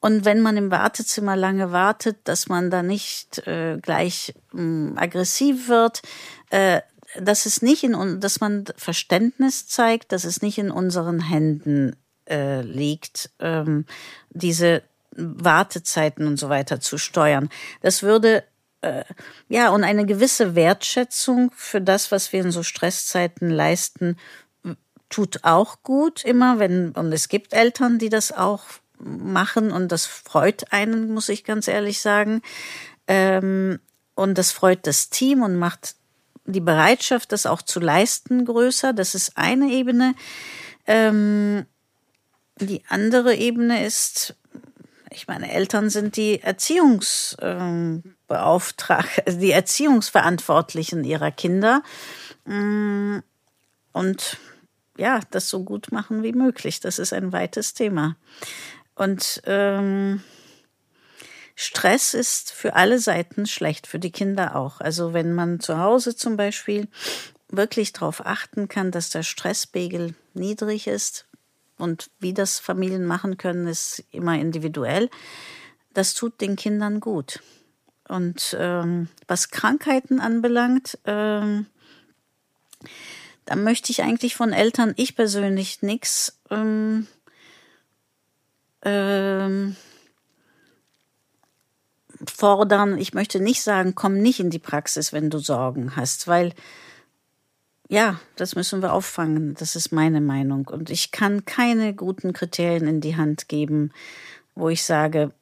Und 0.00 0.24
wenn 0.24 0.40
man 0.40 0.56
im 0.56 0.70
Wartezimmer 0.70 1.36
lange 1.36 1.72
wartet, 1.72 2.18
dass 2.24 2.48
man 2.48 2.70
da 2.70 2.82
nicht 2.82 3.46
äh, 3.46 3.78
gleich 3.80 4.34
mh, 4.52 5.00
aggressiv 5.00 5.68
wird. 5.68 6.02
Äh, 6.50 6.80
dass 7.18 7.44
es 7.44 7.60
nicht 7.60 7.82
in 7.82 8.20
dass 8.20 8.40
man 8.40 8.66
Verständnis 8.76 9.66
zeigt, 9.66 10.12
dass 10.12 10.22
es 10.22 10.42
nicht 10.42 10.58
in 10.58 10.70
unseren 10.70 11.20
Händen 11.20 11.96
äh, 12.28 12.62
liegt, 12.62 13.30
ähm, 13.40 13.84
diese 14.30 14.82
Wartezeiten 15.16 16.26
und 16.26 16.36
so 16.36 16.48
weiter 16.48 16.80
zu 16.80 16.98
steuern. 16.98 17.48
Das 17.82 18.02
würde 18.02 18.44
äh, 18.82 19.04
ja, 19.48 19.70
und 19.70 19.84
eine 19.84 20.06
gewisse 20.06 20.54
Wertschätzung 20.54 21.50
für 21.54 21.80
das, 21.80 22.10
was 22.10 22.32
wir 22.32 22.40
in 22.40 22.50
so 22.50 22.62
Stresszeiten 22.62 23.50
leisten, 23.50 24.16
tut 25.10 25.40
auch 25.42 25.82
gut 25.82 26.24
immer, 26.24 26.58
wenn, 26.58 26.92
und 26.92 27.12
es 27.12 27.28
gibt 27.28 27.52
Eltern, 27.52 27.98
die 27.98 28.08
das 28.08 28.32
auch 28.32 28.62
machen 28.98 29.72
und 29.72 29.90
das 29.90 30.06
freut 30.06 30.72
einen, 30.72 31.12
muss 31.12 31.28
ich 31.28 31.44
ganz 31.44 31.68
ehrlich 31.68 32.00
sagen. 32.00 32.42
Ähm, 33.06 33.80
und 34.14 34.38
das 34.38 34.52
freut 34.52 34.86
das 34.86 35.10
Team 35.10 35.42
und 35.42 35.56
macht 35.56 35.96
die 36.44 36.60
Bereitschaft, 36.60 37.32
das 37.32 37.46
auch 37.46 37.62
zu 37.62 37.80
leisten, 37.80 38.44
größer. 38.44 38.92
Das 38.92 39.14
ist 39.14 39.36
eine 39.36 39.70
Ebene. 39.72 40.14
Ähm, 40.86 41.66
die 42.60 42.82
andere 42.88 43.34
Ebene 43.34 43.84
ist, 43.84 44.36
ich 45.10 45.26
meine, 45.26 45.52
Eltern 45.52 45.90
sind 45.90 46.16
die 46.16 46.40
Erziehungsbeauftragten, 46.40 49.24
ähm, 49.26 49.40
die 49.40 49.50
Erziehungsverantwortlichen 49.50 51.04
ihrer 51.04 51.32
Kinder. 51.32 51.82
Mm, 52.44 53.18
und 53.92 54.38
ja, 54.96 55.20
das 55.30 55.48
so 55.48 55.64
gut 55.64 55.92
machen 55.92 56.22
wie 56.22 56.32
möglich. 56.32 56.80
Das 56.80 56.98
ist 56.98 57.12
ein 57.12 57.32
weites 57.32 57.74
Thema. 57.74 58.16
Und 58.94 59.42
ähm, 59.46 60.22
Stress 61.56 62.14
ist 62.14 62.52
für 62.52 62.74
alle 62.74 62.98
Seiten 62.98 63.46
schlecht, 63.46 63.86
für 63.86 63.98
die 63.98 64.12
Kinder 64.12 64.56
auch. 64.56 64.80
Also 64.80 65.12
wenn 65.12 65.32
man 65.32 65.60
zu 65.60 65.78
Hause 65.78 66.14
zum 66.14 66.36
Beispiel 66.36 66.88
wirklich 67.48 67.92
darauf 67.92 68.24
achten 68.24 68.68
kann, 68.68 68.90
dass 68.90 69.10
der 69.10 69.22
Stresspegel 69.22 70.14
niedrig 70.34 70.86
ist, 70.86 71.26
und 71.80 72.10
wie 72.18 72.34
das 72.34 72.58
Familien 72.58 73.04
machen 73.04 73.36
können, 73.36 73.66
ist 73.66 74.04
immer 74.10 74.38
individuell. 74.38 75.10
Das 75.94 76.14
tut 76.14 76.40
den 76.40 76.56
Kindern 76.56 77.00
gut. 77.00 77.40
Und 78.08 78.56
ähm, 78.58 79.08
was 79.28 79.50
Krankheiten 79.50 80.20
anbelangt, 80.20 80.98
ähm, 81.04 81.66
da 83.44 83.56
möchte 83.56 83.92
ich 83.92 84.02
eigentlich 84.02 84.34
von 84.34 84.52
Eltern, 84.52 84.94
ich 84.96 85.16
persönlich 85.16 85.82
nichts 85.82 86.38
ähm, 86.50 87.06
ähm, 88.82 89.76
fordern. 92.26 92.98
Ich 92.98 93.14
möchte 93.14 93.40
nicht 93.40 93.62
sagen, 93.62 93.94
komm 93.94 94.18
nicht 94.18 94.40
in 94.40 94.50
die 94.50 94.58
Praxis, 94.58 95.12
wenn 95.12 95.30
du 95.30 95.38
Sorgen 95.38 95.96
hast, 95.96 96.28
weil 96.28 96.52
ja, 97.90 98.20
das 98.36 98.54
müssen 98.54 98.82
wir 98.82 98.92
auffangen. 98.92 99.54
Das 99.54 99.74
ist 99.74 99.90
meine 99.90 100.20
Meinung. 100.20 100.68
Und 100.68 100.90
ich 100.90 101.10
kann 101.10 101.44
keine 101.44 101.92
guten 101.92 102.32
Kriterien 102.32 102.86
in 102.86 103.00
die 103.00 103.16
Hand 103.16 103.48
geben, 103.48 103.92
wo 104.54 104.68
ich 104.68 104.84
sage, 104.84 105.32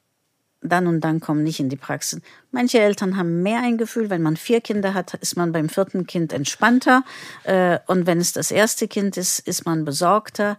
dann 0.63 0.87
und 0.87 1.03
dann 1.03 1.21
kommen 1.21 1.45
nicht 1.45 1.61
in 1.61 1.69
die 1.69 1.77
Praxis. 1.77 2.23
Manche 2.51 2.81
Eltern 2.81 3.19
haben 3.19 3.43
mehr 3.43 3.61
ein 3.61 3.77
Gefühl. 3.77 4.09
Wenn 4.09 4.23
man 4.23 4.39
vier 4.39 4.63
Kinder 4.63 4.95
hat, 4.95 5.13
ist 5.15 5.37
man 5.37 5.53
beim 5.53 5.69
vierten 5.69 6.07
Kind 6.07 6.33
entspannter. 6.33 7.05
Äh, 7.45 7.81
und 7.87 8.07
wenn 8.07 8.19
es 8.19 8.33
das 8.33 8.51
erste 8.51 8.89
Kind 8.89 9.19
ist, 9.19 9.41
ist 9.41 9.67
man 9.67 9.85
besorgter. 9.85 10.57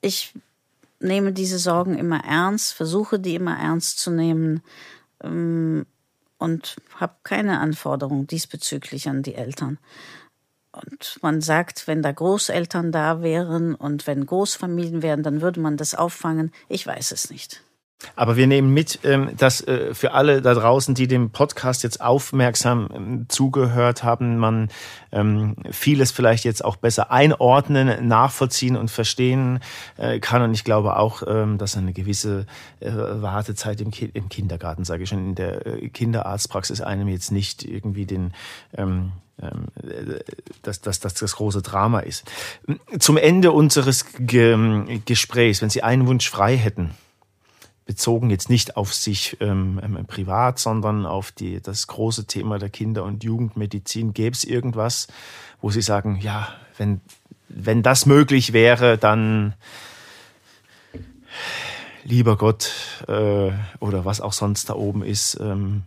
Ich 0.00 0.32
nehme 0.98 1.32
diese 1.32 1.58
Sorgen 1.58 1.98
immer 1.98 2.24
ernst, 2.24 2.72
versuche 2.72 3.20
die 3.20 3.34
immer 3.34 3.58
ernst 3.58 3.98
zu 3.98 4.10
nehmen 4.10 4.62
ähm, 5.22 5.84
und 6.38 6.76
habe 6.96 7.16
keine 7.22 7.60
Anforderungen 7.60 8.26
diesbezüglich 8.26 9.10
an 9.10 9.22
die 9.22 9.34
Eltern. 9.34 9.78
Und 10.72 11.18
man 11.22 11.40
sagt, 11.40 11.86
wenn 11.86 12.02
da 12.02 12.12
Großeltern 12.12 12.92
da 12.92 13.22
wären 13.22 13.74
und 13.74 14.06
wenn 14.06 14.24
Großfamilien 14.24 15.02
wären, 15.02 15.22
dann 15.22 15.42
würde 15.42 15.60
man 15.60 15.76
das 15.76 15.94
auffangen. 15.94 16.50
Ich 16.68 16.86
weiß 16.86 17.12
es 17.12 17.30
nicht. 17.30 17.62
Aber 18.16 18.36
wir 18.36 18.46
nehmen 18.46 18.72
mit, 18.72 19.00
ähm, 19.04 19.30
dass 19.36 19.60
äh, 19.66 19.94
für 19.94 20.12
alle 20.12 20.42
da 20.42 20.54
draußen, 20.54 20.94
die 20.94 21.06
dem 21.06 21.30
Podcast 21.30 21.82
jetzt 21.82 22.00
aufmerksam 22.00 22.88
ähm, 22.94 23.26
zugehört 23.28 24.02
haben, 24.02 24.38
man 24.38 24.70
ähm, 25.12 25.56
vieles 25.70 26.10
vielleicht 26.10 26.44
jetzt 26.44 26.64
auch 26.64 26.76
besser 26.76 27.10
einordnen, 27.10 28.08
nachvollziehen 28.08 28.76
und 28.76 28.90
verstehen 28.90 29.60
äh, 29.96 30.18
kann. 30.20 30.42
Und 30.42 30.54
ich 30.54 30.64
glaube 30.64 30.96
auch, 30.96 31.22
dass 31.22 31.76
eine 31.76 31.92
gewisse 31.92 32.46
äh, 32.80 32.90
Wartezeit 32.92 33.80
im 33.80 34.28
Kindergarten, 34.28 34.84
sage 34.84 35.04
ich 35.04 35.08
schon, 35.08 35.30
in 35.30 35.34
der 35.34 35.60
Kinderarztpraxis 35.90 36.80
einem 36.80 37.08
jetzt 37.08 37.30
nicht 37.30 37.64
irgendwie 37.64 38.06
den 38.06 38.32
dass 40.62 40.80
das, 40.80 41.00
das 41.00 41.14
das 41.14 41.36
große 41.36 41.62
Drama 41.62 42.00
ist. 42.00 42.30
Zum 42.98 43.16
Ende 43.16 43.52
unseres 43.52 44.04
Gesprächs, 44.18 45.62
wenn 45.62 45.70
Sie 45.70 45.82
einen 45.82 46.06
Wunsch 46.06 46.28
frei 46.28 46.56
hätten, 46.56 46.94
bezogen 47.84 48.30
jetzt 48.30 48.48
nicht 48.48 48.76
auf 48.76 48.94
sich 48.94 49.36
ähm, 49.40 49.80
ähm, 49.82 50.06
privat, 50.06 50.58
sondern 50.58 51.04
auf 51.04 51.32
die, 51.32 51.60
das 51.60 51.88
große 51.88 52.26
Thema 52.26 52.58
der 52.58 52.70
Kinder- 52.70 53.04
und 53.04 53.24
Jugendmedizin. 53.24 54.14
Gäbe 54.14 54.34
es 54.34 54.44
irgendwas, 54.44 55.08
wo 55.60 55.70
Sie 55.70 55.82
sagen, 55.82 56.18
ja, 56.20 56.48
wenn, 56.78 57.00
wenn 57.48 57.82
das 57.82 58.06
möglich 58.06 58.52
wäre, 58.52 58.98
dann 58.98 59.54
lieber 62.04 62.36
Gott 62.36 62.70
äh, 63.08 63.50
oder 63.80 64.04
was 64.04 64.20
auch 64.20 64.32
sonst 64.32 64.70
da 64.70 64.74
oben 64.74 65.02
ist, 65.02 65.38
ähm, 65.40 65.82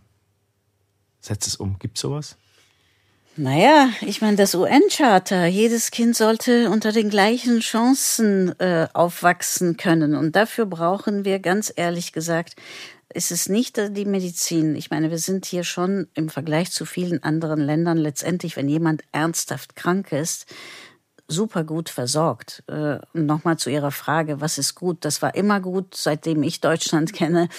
setzt 1.20 1.46
es 1.46 1.56
um. 1.56 1.78
Gibt 1.78 1.98
sowas? 1.98 2.36
Naja, 3.38 3.90
ich 4.00 4.22
meine, 4.22 4.38
das 4.38 4.54
UN-Charter, 4.54 5.44
jedes 5.44 5.90
Kind 5.90 6.16
sollte 6.16 6.70
unter 6.70 6.90
den 6.90 7.10
gleichen 7.10 7.60
Chancen 7.60 8.58
äh, 8.60 8.88
aufwachsen 8.94 9.76
können. 9.76 10.14
Und 10.14 10.34
dafür 10.34 10.64
brauchen 10.64 11.26
wir, 11.26 11.38
ganz 11.38 11.70
ehrlich 11.76 12.12
gesagt, 12.12 12.56
ist 13.12 13.30
es 13.30 13.50
nicht 13.50 13.76
die 13.94 14.06
Medizin. 14.06 14.74
Ich 14.74 14.90
meine, 14.90 15.10
wir 15.10 15.18
sind 15.18 15.44
hier 15.44 15.64
schon 15.64 16.08
im 16.14 16.30
Vergleich 16.30 16.70
zu 16.72 16.86
vielen 16.86 17.22
anderen 17.22 17.60
Ländern 17.60 17.98
letztendlich, 17.98 18.56
wenn 18.56 18.70
jemand 18.70 19.02
ernsthaft 19.12 19.76
krank 19.76 20.12
ist, 20.12 20.46
super 21.28 21.62
gut 21.64 21.90
versorgt. 21.90 22.62
Äh, 22.68 23.00
nochmal 23.12 23.58
zu 23.58 23.68
Ihrer 23.68 23.90
Frage, 23.90 24.40
was 24.40 24.56
ist 24.56 24.76
gut? 24.76 25.04
Das 25.04 25.20
war 25.20 25.34
immer 25.34 25.60
gut, 25.60 25.94
seitdem 25.94 26.42
ich 26.42 26.62
Deutschland 26.62 27.12
kenne. 27.12 27.50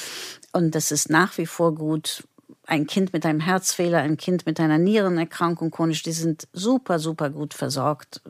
Und 0.53 0.73
das 0.73 0.91
ist 0.91 1.11
nach 1.11 1.37
wie 1.37 1.45
vor 1.45 1.75
gut 1.75 2.23
ein 2.67 2.85
Kind 2.85 3.13
mit 3.13 3.25
einem 3.25 3.39
Herzfehler, 3.39 3.99
ein 3.99 4.17
Kind 4.17 4.45
mit 4.45 4.59
einer 4.59 4.77
Nierenerkrankung 4.77 5.71
chronisch, 5.71 6.03
die 6.03 6.11
sind 6.11 6.47
super, 6.51 6.99
super 6.99 7.29
gut 7.29 7.53
versorgt. 7.53 8.21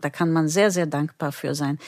Da 0.00 0.10
kann 0.10 0.32
man 0.32 0.48
sehr, 0.48 0.70
sehr 0.70 0.86
dankbar 0.86 1.32
für 1.32 1.54
sein. 1.54 1.78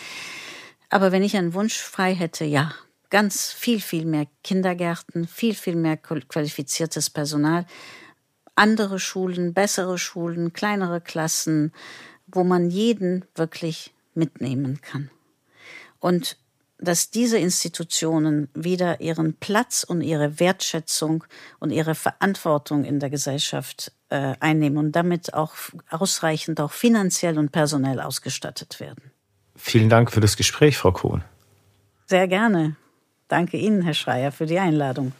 Aber 0.89 1.11
wenn 1.11 1.24
ich 1.24 1.37
einen 1.37 1.55
Wunsch 1.55 1.78
frei 1.78 2.14
hätte, 2.14 2.45
ja, 2.45 2.72
ganz 3.11 3.53
viel, 3.53 3.80
viel 3.80 4.07
mehr 4.07 4.26
Kindergärten, 4.45 5.26
viel, 5.26 5.55
viel 5.55 5.74
mehr 5.74 5.97
qualifiziertes 5.97 7.11
Personal, 7.11 7.66
andere 8.55 9.01
Schulen, 9.01 9.53
bessere 9.53 9.99
Schulen, 9.99 10.53
kleinere 10.53 11.01
Klassen, 11.01 11.72
wo 12.26 12.45
man 12.45 12.70
jeden 12.70 13.24
wirklich 13.35 13.93
mitnehmen 14.14 14.80
kann. 14.83 15.11
Und 15.99 16.37
dass 16.83 17.11
diese 17.11 17.39
Institutionen 17.39 18.49
wieder 18.55 19.01
ihren 19.01 19.35
Platz 19.35 19.85
und 19.85 20.01
ihre 20.01 20.41
Wertschätzung 20.41 21.24
und 21.61 21.70
ihre 21.70 21.95
Verantwortung 21.95 22.85
in 22.85 22.99
der 22.99 23.09
Gesellschaft 23.09 23.93
äh, 24.11 24.35
einnehmen 24.41 24.78
und 24.78 24.93
damit 24.93 25.33
auch 25.33 25.55
ausreichend 25.91 26.61
auch 26.61 26.72
finanziell 26.72 27.39
und 27.39 27.53
personell 27.53 28.01
ausgestattet 28.01 28.80
werden. 28.80 29.12
Vielen 29.55 29.89
Dank 29.89 30.11
für 30.11 30.20
das 30.20 30.37
Gespräch, 30.37 30.76
Frau 30.76 30.93
Kohn. 30.93 31.22
Sehr 32.07 32.26
gerne. 32.26 32.76
Danke 33.28 33.57
Ihnen, 33.57 33.83
Herr 33.83 33.95
Schreier, 33.95 34.33
für 34.33 34.47
die 34.47 34.59
Einladung. 34.59 35.12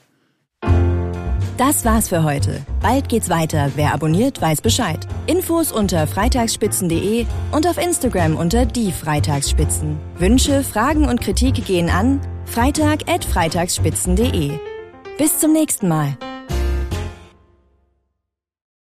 Das 1.59 1.85
war's 1.85 2.09
für 2.09 2.25
heute. 2.25 2.63
Bald 2.81 3.09
geht's 3.09 3.29
weiter. 3.29 3.71
Wer 3.77 3.93
abonniert, 3.93 4.41
weiß 4.41 4.63
Bescheid. 4.63 5.07
Infos 5.27 5.71
unter 5.71 6.07
freitagsspitzen.de 6.07 7.27
und 7.53 7.67
auf 7.67 7.77
Instagram 7.77 8.37
unter 8.37 8.65
die 8.65 8.91
Freitagsspitzen. 8.91 9.99
Wünsche, 10.19 10.65
Fragen 10.65 11.09
und 11.09 11.21
Kritik 11.21 11.67
gehen 11.67 11.91
an 11.91 12.21
freitag@freitagsspitzen.de. 12.47 14.53
Bis 15.19 15.39
zum 15.39 15.53
nächsten 15.53 15.89
Mal. 15.89 16.17